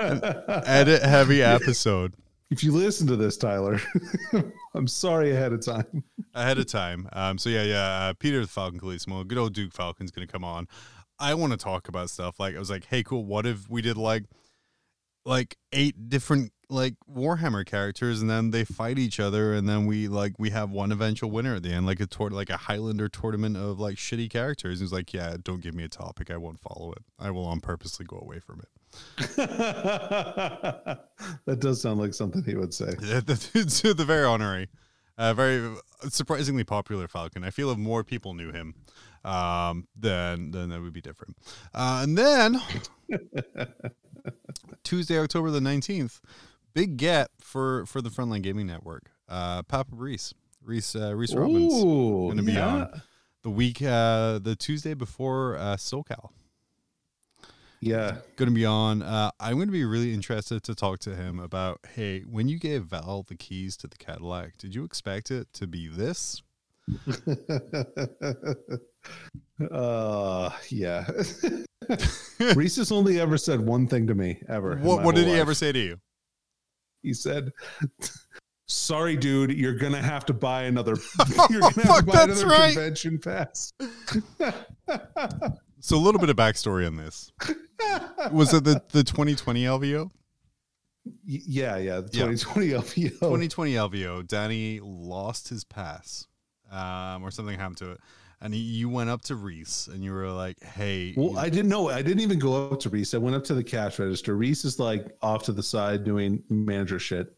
[0.00, 0.20] an
[0.66, 2.14] edit-heavy episode
[2.50, 3.80] If you listen to this, Tyler,
[4.74, 6.02] I'm sorry ahead of time.
[6.34, 7.08] ahead of time.
[7.12, 7.78] Um, so yeah, yeah.
[7.82, 10.66] Uh, Peter the Falcon Calissimo, good old Duke Falcon's going to come on.
[11.18, 13.24] I want to talk about stuff like I was like, hey, cool.
[13.24, 14.24] What if we did like
[15.24, 20.08] like eight different like Warhammer characters, and then they fight each other, and then we
[20.08, 23.08] like we have one eventual winner at the end, like a tor- like a Highlander
[23.08, 24.80] tournament of like shitty characters.
[24.80, 27.02] And He's like, yeah, don't give me a topic, I won't follow it.
[27.18, 28.68] I will on purposely go away from it.
[31.46, 32.92] that does sound like something he would say.
[32.94, 34.68] to the very honorary,
[35.18, 35.76] uh, very
[36.08, 37.44] surprisingly popular Falcon.
[37.44, 38.74] I feel if more people knew him,
[39.24, 41.36] um, then then that would be different.
[41.74, 42.60] Uh, and then
[44.84, 46.20] Tuesday, October the nineteenth,
[46.74, 49.10] big get for for the Frontline Gaming Network.
[49.28, 52.66] Uh, Papa Reece, Reece uh, Reece Robbins, gonna be yeah.
[52.66, 53.02] on.
[53.42, 56.30] the week uh, the Tuesday before uh, SoCal.
[57.82, 58.18] Yeah.
[58.36, 59.02] going to be on.
[59.02, 61.80] Uh, I'm going to be really interested to talk to him about.
[61.94, 65.66] Hey, when you gave Val the keys to the Cadillac, did you expect it to
[65.66, 66.42] be this?
[69.70, 71.06] Uh yeah.
[72.54, 74.76] Reece has only ever said one thing to me ever.
[74.78, 75.40] What What did he life.
[75.40, 75.96] ever say to you?
[77.02, 77.50] He said,
[78.68, 80.94] "Sorry, dude, you're gonna have to buy another.
[81.50, 82.74] You're Oh, gonna have fuck, to buy that's another right.
[82.74, 83.72] convention pass."
[85.80, 87.32] So a little bit of backstory on this.
[88.32, 90.10] Was it the the 2020 LVO?
[91.04, 92.00] Y- yeah, yeah.
[92.00, 92.26] The Yeah.
[92.26, 93.10] 2020 LVO.
[93.18, 94.26] 2020 LVO.
[94.26, 96.26] Danny lost his pass,
[96.72, 98.00] um, or something happened to it,
[98.40, 101.48] and he, you went up to Reece and you were like, "Hey, Well, you- I
[101.48, 101.88] didn't know.
[101.90, 103.14] I didn't even go up to Reece.
[103.14, 104.34] I went up to the cash register.
[104.36, 107.32] Reece is like off to the side doing manager shit.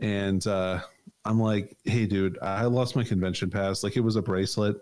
[0.00, 0.80] And uh,
[1.24, 3.82] I'm like, hey, dude, I lost my convention pass.
[3.82, 4.76] Like it was a bracelet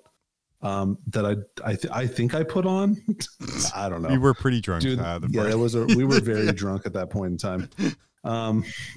[0.63, 2.97] um, that I I, th- I think I put on.
[3.75, 4.11] I don't know.
[4.11, 4.99] you were pretty drunk." dude.
[5.01, 5.75] uh, the yeah, it was.
[5.75, 7.71] A, we were very drunk at that point in time.
[8.27, 8.65] Um,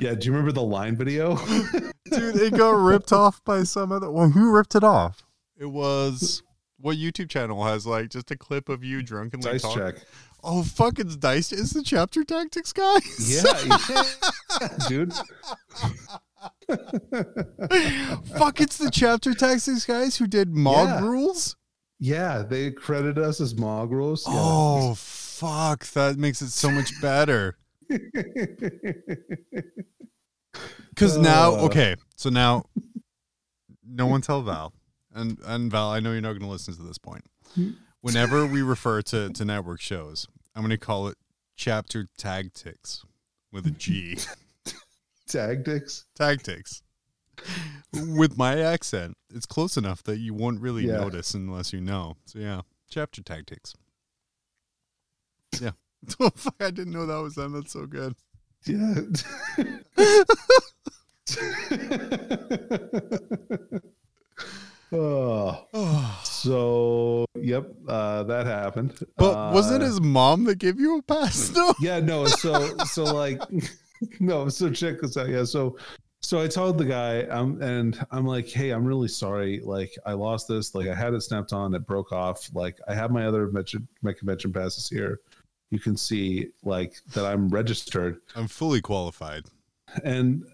[0.00, 0.14] yeah.
[0.14, 1.36] Do you remember the line video?
[2.10, 4.10] Dude, it got ripped off by some other.
[4.10, 5.22] Well, who ripped it off?
[5.58, 6.42] It was
[6.78, 9.78] what YouTube channel has like just a clip of you drunkenly Dice talking.
[9.82, 9.94] check.
[10.44, 10.98] Oh, fuck!
[10.98, 11.50] It's dice.
[11.50, 13.02] It's the chapter tactics guys.
[13.42, 13.78] Yeah,
[14.60, 15.12] yeah, dude.
[18.36, 18.60] fuck!
[18.60, 21.00] It's the chapter tactics guys who did Mog Yeah.
[21.00, 21.56] rules.
[21.98, 24.24] Yeah, they credit us as Mogros.
[24.26, 24.34] Yeah.
[24.36, 25.86] Oh, fuck!
[25.92, 27.56] That makes it so much better.
[30.90, 31.66] Because now, Uh.
[31.66, 32.64] okay, so now,
[33.84, 34.72] no one tell Val.
[35.14, 37.24] and and Val, I know you're not going to listen to this point.
[38.00, 41.16] Whenever we refer to to network shows, I'm going to call it
[41.56, 43.04] chapter tactics
[43.52, 44.16] with a G.
[45.28, 46.04] Tactics.
[46.14, 46.82] tactics.
[47.92, 50.98] With my accent, it's close enough that you won't really Yeah.
[50.98, 52.16] notice unless you know.
[52.26, 53.74] So yeah, chapter tactics.
[55.60, 55.72] Yeah.
[56.20, 56.54] Oh fuck!
[56.60, 57.52] I didn't know that was them.
[57.52, 58.14] That's so good.
[58.64, 58.94] Yeah.
[64.92, 65.66] oh,
[66.24, 68.94] so yep, uh, that happened.
[69.16, 71.52] But wasn't Uh, his mom that gave you a pass?
[71.54, 71.74] No.
[71.80, 73.40] yeah no so so like
[74.20, 75.76] no so check this out yeah so
[76.20, 80.12] so i told the guy um and i'm like hey i'm really sorry like i
[80.12, 83.26] lost this like i had it snapped on it broke off like i have my
[83.26, 85.20] other convention my convention passes here
[85.70, 88.20] you can see like that i'm registered.
[88.34, 89.44] I'm fully qualified.
[90.04, 90.44] and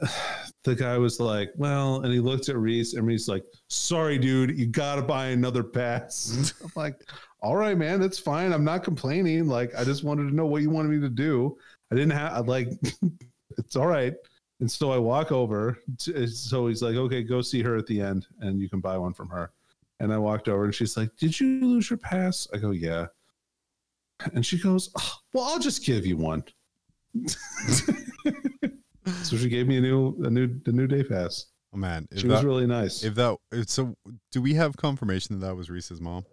[0.65, 4.57] the guy was like well and he looked at reece and reece like sorry dude
[4.59, 6.53] you gotta buy another pass.
[6.63, 7.01] I'm like
[7.41, 8.53] all right man that's fine.
[8.53, 9.47] I'm not complaining.
[9.47, 11.57] Like i just wanted to know what you wanted me to do.
[11.91, 12.69] I didn't have I like
[13.59, 14.15] it's all right.
[14.61, 18.01] And so i walk over to, so he's like okay go see her at the
[18.01, 19.51] end and you can buy one from her.
[19.99, 22.47] And i walked over and she's like did you lose your pass?
[22.55, 23.07] I go yeah
[24.35, 26.45] and she goes "Oh, well i'll just give you one
[29.23, 32.27] so she gave me a new a new a new day pass Oh man, she
[32.27, 33.97] was really nice if that if so,
[34.31, 36.27] do we have confirmation that that was Reece's mom?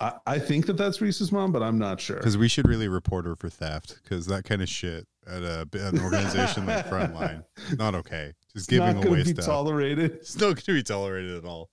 [0.00, 2.88] I, I think that that's reece's mom but i'm not sure Because we should really
[2.88, 4.00] report her for theft.
[4.02, 7.44] Because that kind of shit at a an organization like Frontline,
[7.78, 8.32] not okay.
[8.52, 9.44] Just it's giving not away be stuff.
[9.46, 11.70] tolerated It's not going to be tolerated at all.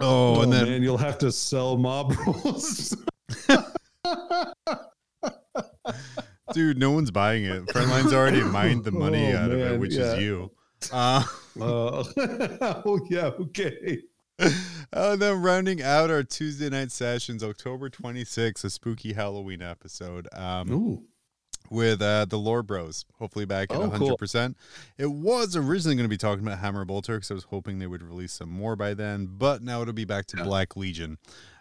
[0.00, 2.96] Oh, and then man you'll have to sell mob rules
[6.52, 7.66] dude, no one's buying it.
[7.66, 10.14] Frontline's already mined the money Oh, out of it, which yeah.
[10.14, 10.50] is you.
[10.92, 11.22] Uh,
[11.60, 12.04] Uh,
[12.86, 13.98] oh yeah, okay.
[14.92, 20.28] uh, then rounding out our Tuesday night sessions, October 26th, a spooky Halloween episode.
[20.32, 21.02] Um, Ooh,
[21.70, 23.04] with uh, the Lore Bros.
[23.18, 24.54] Hopefully back at Oh, 100%.
[24.96, 27.86] It was originally going to be talking about Hammer Bolter because I was hoping they
[27.86, 30.44] would release some more by then, but now it'll be back to Yeah.
[30.44, 31.18] Black Legion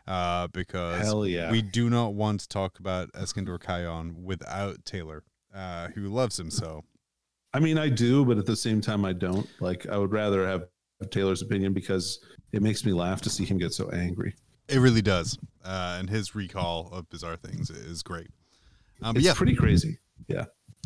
[0.08, 1.52] uh, because yeah.
[1.52, 6.50] we do not want to talk about Iskandar Khayon without Taylor, uh, who loves him
[6.50, 6.84] so.
[7.54, 9.48] I mean, I do, but at the same time, I don't.
[9.60, 10.66] Like, I would rather have
[11.12, 12.20] Taylor's opinion because
[12.52, 14.36] it makes me laugh to see him get so angry.
[14.68, 15.38] It really does.
[15.64, 18.28] Uh, and his recall of bizarre things is great.
[19.02, 20.00] Um, It's yeah, pretty crazy.
[20.28, 20.46] Yeah,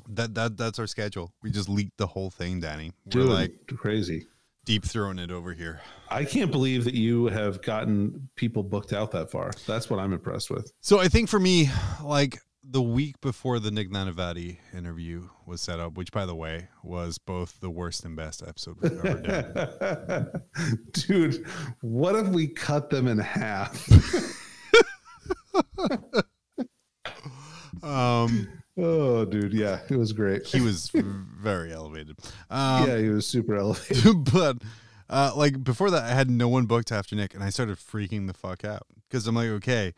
[0.10, 1.34] that, that that's our schedule.
[1.42, 2.92] We just leaked the whole thing, Danny.
[3.14, 4.28] We're like crazy.
[4.66, 5.82] deep throwing it over here.
[6.10, 9.52] I can't believe that you have gotten people booked out that far.
[9.66, 10.72] That's what I'm impressed with.
[10.82, 11.70] So I think for me,
[12.04, 16.68] like the week before the Nick Nanavati interview was set up, which by the way
[16.84, 20.42] was both the worst and best episode we've ever done.
[20.92, 21.44] Dude,
[21.82, 23.90] what if we cut them in half?
[27.84, 30.46] Um, oh, dude, yeah, it was great.
[30.46, 32.18] he was very elevated.
[32.50, 34.24] Um, yeah, he was super elevated.
[34.34, 34.58] but
[35.10, 38.28] uh, like before that, I had no one booked after Nick, and I started freaking
[38.28, 39.94] the fuck out because I'm like, okay,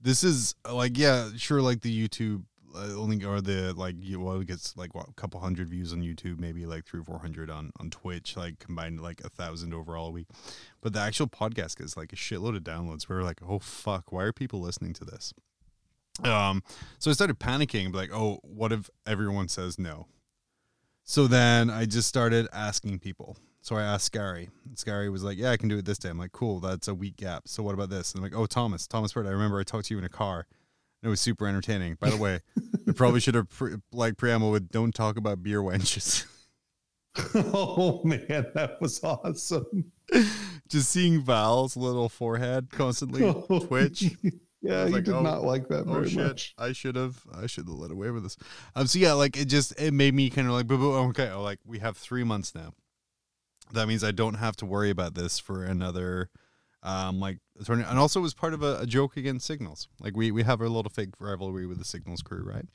[0.00, 4.40] this is like, yeah, sure, like the YouTube uh, only or the like, you well,
[4.40, 7.18] it gets like what, a couple hundred views on YouTube, maybe like three or four
[7.18, 10.26] hundred on on Twitch, like combined like a thousand overall a week.
[10.80, 13.08] But the actual podcast gets like a shitload of downloads.
[13.08, 15.32] We were like, oh fuck, why are people listening to this?
[16.24, 16.62] Um,
[16.98, 20.06] so I started panicking, like, oh, what if everyone says no?
[21.04, 23.36] So then I just started asking people.
[23.60, 24.50] So I asked Scary.
[24.66, 26.88] And Scary was like, "Yeah, I can do it this day." I'm like, "Cool, that's
[26.88, 28.12] a week gap." So what about this?
[28.12, 29.26] And I'm like, "Oh, Thomas, Thomas Bird.
[29.26, 30.46] I remember I talked to you in a car.
[31.02, 31.96] And it was super entertaining.
[32.00, 32.40] By the way,
[32.88, 36.24] I probably should have pre- like preamble with "Don't talk about beer wenches."
[37.34, 39.92] oh man, that was awesome.
[40.68, 43.32] just seeing Val's little forehead constantly
[43.66, 44.14] twitch.
[44.68, 46.18] I Yeah, you like, did oh, not like that Oh very shit!
[46.18, 46.54] much.
[46.58, 47.22] I should have.
[47.32, 48.36] I should have let away with this.
[48.74, 48.86] Um.
[48.86, 50.94] So yeah, like it just it made me kind of like, boo boo.
[51.10, 52.72] Okay, oh, like we have three months now.
[53.72, 56.30] That means I don't have to worry about this for another,
[56.82, 57.84] um, like attorney.
[57.86, 59.88] And also, it was part of a, a joke against Signals.
[60.00, 62.66] Like we we have our little fake rivalry with the Signals crew, right?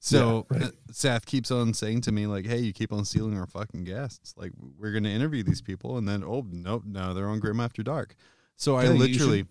[0.00, 0.68] So Yeah, right.
[0.68, 3.84] uh, Seth keeps on saying to me like, "Hey, you keep on stealing our fucking
[3.84, 4.34] guests.
[4.36, 7.82] Like we're gonna interview these people, and then oh no, no, they're on Grim After
[7.82, 8.14] Dark."
[8.56, 9.46] So I Yeah, you literally.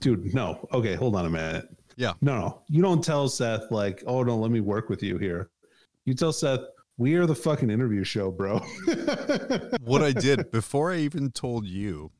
[0.00, 0.68] Dude, no.
[0.72, 1.68] Okay, hold on a minute.
[1.96, 2.14] Yeah.
[2.20, 2.62] No, no.
[2.68, 5.50] You don't tell Seth like, oh no, let me work with you here.
[6.04, 6.60] You tell Seth,
[6.96, 8.58] we are the fucking interview show, bro.
[9.82, 12.10] what I did before I even told you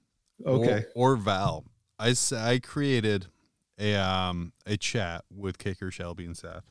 [0.44, 0.84] okay.
[0.94, 1.64] or, or Val,
[1.98, 3.26] I created
[3.78, 6.64] a um a chat with Kicker, Shelby, and Seth.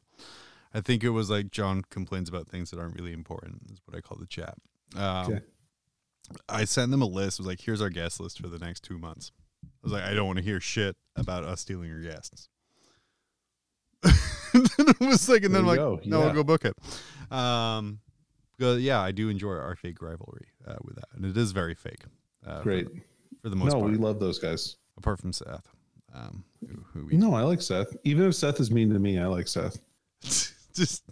[0.74, 3.64] I think it was like John complains about things that aren't really important.
[3.72, 4.56] Is what I call the chat.
[4.96, 5.40] Um, Okay.
[6.48, 7.40] I sent them a list.
[7.40, 9.32] It was like, here's our guest list for the next two months.
[9.82, 12.50] I was like, I don't want to hear shit about us stealing your guests.
[14.04, 14.14] and
[14.78, 16.26] then it was like, and then I'm like, you no, go.
[16.26, 16.76] we'll go book it.
[17.32, 18.00] Um,
[18.60, 22.04] yeah, I do enjoy our fake rivalry uh, with that, and it is very fake.
[22.46, 22.94] Uh, for Great.
[22.94, 23.02] the-
[23.42, 23.76] for the most part.
[23.76, 24.76] No, part, we love those guys.
[24.98, 25.66] apart from Seth,
[26.14, 27.96] um, who, who we No, I like Seth.
[28.04, 29.80] Even if Seth is mean to me, I like Seth.
[30.74, 31.04] just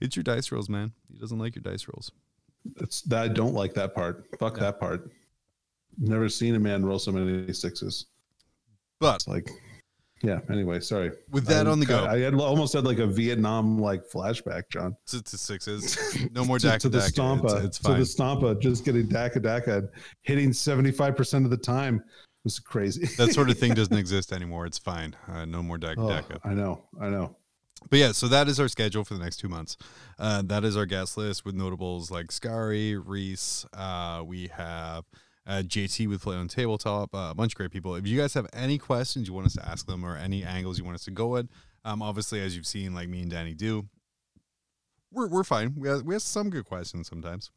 [0.00, 0.92] it's your dice rolls, man.
[1.12, 2.10] He doesn't like your dice rolls.
[2.80, 4.26] It's that I don't like that part.
[4.40, 4.64] Fuck Yeah.
[4.64, 5.08] that part.
[5.98, 8.06] Never seen a man roll so many sixes.
[9.00, 9.48] But It's like,
[10.22, 10.40] yeah.
[10.50, 11.12] Anyway, sorry.
[11.30, 14.64] with that I- on the go, I had almost had like a Vietnam like flashback,
[14.70, 14.96] John.
[15.08, 15.98] to, to sixes,
[16.32, 16.98] no more to, Dakka to the.
[16.98, 19.88] Stompa, It's, it's to the Stompa, just getting Dakka Dakka,
[20.22, 22.02] hitting seventy five percent of the time
[22.44, 23.06] was crazy.
[23.16, 24.64] that sort of thing doesn't exist anymore.
[24.66, 25.14] It's fine.
[25.28, 26.38] Uh, no more Dakka Oh, Dakka.
[26.44, 27.36] I know, I know.
[27.90, 29.76] But yeah, so that is our schedule for the next two months.
[30.18, 33.64] Uh, that is our guest list with notables like Scary, Reece.
[33.72, 35.04] Uh, we have
[35.46, 37.94] uh, JT with Play on Tabletop, uh, a bunch of great people.
[37.94, 40.78] If you guys have any questions you want us to ask them or any angles
[40.78, 41.46] you want us to go at,
[41.84, 43.86] um, obviously, as you've seen, like me and Danny do,
[45.12, 45.74] we're, we're fine.
[45.76, 47.50] We have, we have some good questions sometimes.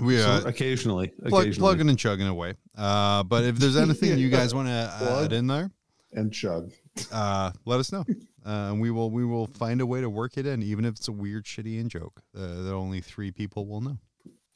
[0.00, 2.54] We So uh, occasionally, plug, occasionally, plugging and chugging away.
[2.76, 5.70] Uh, but if there's anything you guys want to add in there,
[6.12, 6.72] and chug.
[7.12, 8.04] uh, let us know.
[8.44, 10.96] Uh, and we will we will find a way to work it in, even if
[10.96, 13.98] it's a weird, shitty in joke uh, that only three people will know.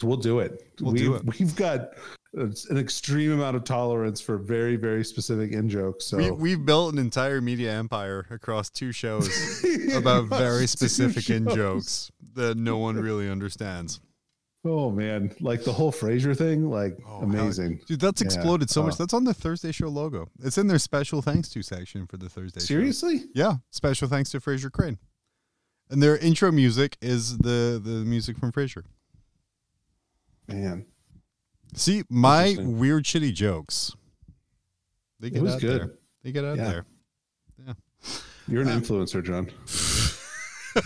[0.02, 0.62] We'll do it.
[0.80, 1.24] We'll we've, do it.
[1.38, 1.92] We've got
[2.34, 6.04] an extreme amount of tolerance for very, very specific in jokes.
[6.04, 9.28] So We we've built an entire media empire across two shows
[9.94, 14.00] about very specific in jokes that no one really understands.
[14.66, 17.80] Oh man, like the whole Frasier thing, like Oh, amazing.
[17.86, 18.26] Dude, that's Yeah.
[18.26, 18.94] exploded so much.
[18.94, 18.96] Oh.
[18.98, 20.28] That's on the Thursday show logo.
[20.42, 22.66] It's in their special thanks to section for the Thursday show.
[22.66, 23.24] Seriously?
[23.32, 24.98] Yeah, special thanks to Frasier Crane.
[25.88, 28.82] And their intro music is the the music from Frasier.
[30.48, 30.86] Man,
[31.74, 33.94] See, my weird shitty jokes.
[35.20, 35.80] They get it was out good.
[35.80, 35.94] there.
[36.22, 36.64] They get out Yeah.
[36.70, 36.86] there.
[37.66, 37.72] Yeah.
[38.48, 39.50] You're an Uh, influencer, John.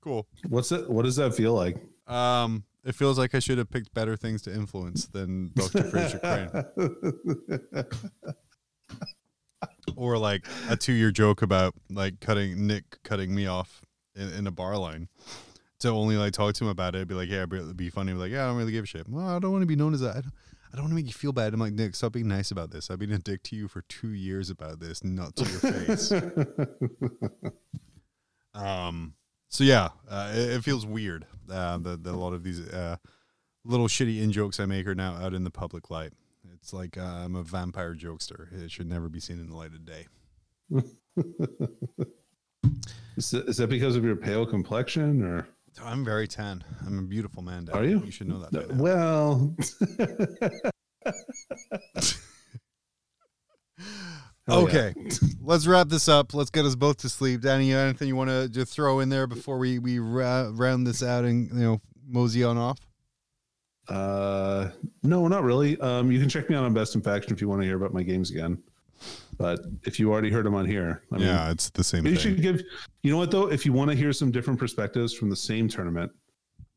[0.00, 0.26] Cool.
[0.48, 0.88] What's it?
[0.88, 1.76] What does that feel like?
[2.06, 5.82] Um, it feels like I should have picked better things to influence than Dr.
[5.82, 6.20] Frasier
[6.78, 7.84] Crane.
[9.96, 13.82] Or like a two year joke about like cutting Nick cutting me off
[14.14, 15.08] in, in a bar line.
[15.80, 18.12] To only like talk to him about it, be like, yeah, it'd be funny.
[18.12, 19.08] Be like, yeah, I don't really give a shit.
[19.08, 20.16] Well, I don't want to be known as that.
[20.16, 20.32] I don't,
[20.72, 21.54] I don't want to make you feel bad.
[21.54, 22.90] I'm like, Nick, stop being nice about this.
[22.90, 26.12] I've been a dick to you for two years about this, not to your face.
[28.58, 29.14] Um,
[29.48, 32.96] so yeah, uh, it, it feels weird uh, that, that a lot of these uh,
[33.64, 36.12] little shitty in jokes I make are now out in the public light.
[36.54, 38.52] It's like uh, I'm a vampire jokester.
[38.52, 40.06] It should never be seen in the light of day.
[43.16, 45.46] is, that, is that because of your pale complexion, or
[45.82, 46.64] I'm very tan.
[46.86, 47.66] I'm a beautiful man.
[47.66, 47.74] Dad.
[47.76, 48.02] Are you?
[48.04, 48.74] You should know that.
[48.74, 49.54] well?
[54.50, 54.94] Oh, okay,
[55.42, 56.32] let's wrap this up.
[56.32, 57.42] Let's get us both to sleep.
[57.42, 61.02] Danny, anything you want to just throw in there before we we ra- round this
[61.02, 62.78] out and you know mosey on off?
[63.88, 64.70] Uh,
[65.02, 65.78] no, not really.
[65.80, 67.76] Um, you can check me out on Best in Faction if you want to hear
[67.76, 68.62] about my games again.
[69.38, 72.16] But if you already heard them on here, I mean, yeah, it's the same you
[72.16, 72.20] thing.
[72.34, 72.60] should give.
[73.02, 73.50] You know what though?
[73.50, 76.10] If you want to hear some different perspectives from the same tournament,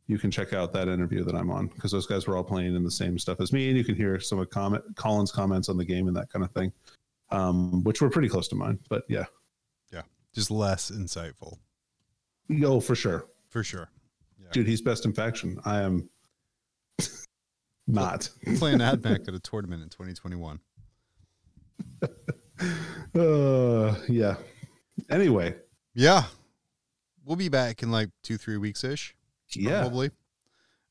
[0.07, 2.75] you can check out that interview that I'm on because those guys were all playing
[2.75, 5.69] in the same stuff as me, and you can hear some of comment Colin's comments
[5.69, 6.71] on the game and that kind of thing,
[7.31, 8.77] um, which were pretty close to mine.
[8.89, 9.25] But yeah,
[9.91, 10.03] yeah,
[10.35, 11.57] Just less insightful,
[12.63, 13.89] oh for sure, for sure.
[14.51, 14.67] dude.
[14.67, 15.59] He's Best in Faction.
[15.65, 16.07] I am
[17.88, 18.29] not.
[18.57, 20.59] playing AdMech at a tournament in 2021.
[23.13, 24.35] Uh, yeah.
[25.09, 25.55] Anyway,
[25.93, 26.23] Yeah.
[27.25, 29.15] We'll be back in like two, three weeks ish,
[29.51, 29.81] yeah.
[29.81, 30.11] probably.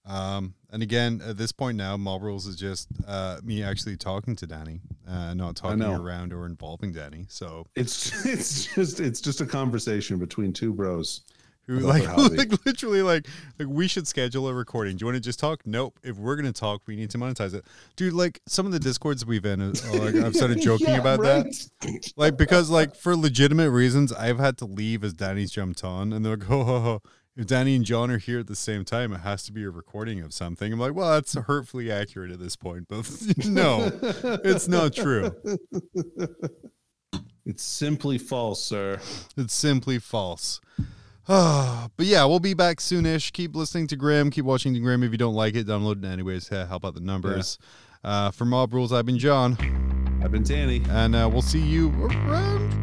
[0.04, 4.36] Um, and again, at this point now, Mob Rules is just uh, me actually talking
[4.36, 7.26] to Danny, uh, not talking around or involving Danny.
[7.28, 11.22] So, It's it's just it's just a conversation between two bros.
[11.70, 13.26] Who like, like literally like
[13.58, 14.96] like we should schedule a recording.
[14.96, 15.60] Do you want to just talk?
[15.64, 15.98] Nope.
[16.02, 17.64] If we're gonna talk, we need to monetize it,
[17.96, 18.12] dude.
[18.12, 22.10] Like some of the discords we've in, uh, like I've started joking Yeah, about that.
[22.16, 26.24] like because like for legitimate reasons i've had to leave as danny's jumped on and
[26.24, 27.02] they're like oh, oh, oh,
[27.36, 29.70] if danny and john are here at the same time it has to be a
[29.70, 33.06] recording of something i'm like well that's hurtfully accurate at this point but
[33.46, 33.90] no
[34.44, 35.30] it's not true
[37.46, 39.00] It's simply false, sir.
[39.36, 40.60] it's simply false
[41.96, 43.30] but yeah we'll be back soonish.
[43.30, 46.08] Keep listening to grim keep watching the grim if you don't like it download it
[46.08, 46.46] anyways.
[46.46, 47.56] To help out the numbers.
[48.02, 49.56] Uh, for mob rules i've been john.
[50.24, 50.82] I've been Danny.
[50.90, 51.90] and uh, we'll see you
[52.26, 52.79] around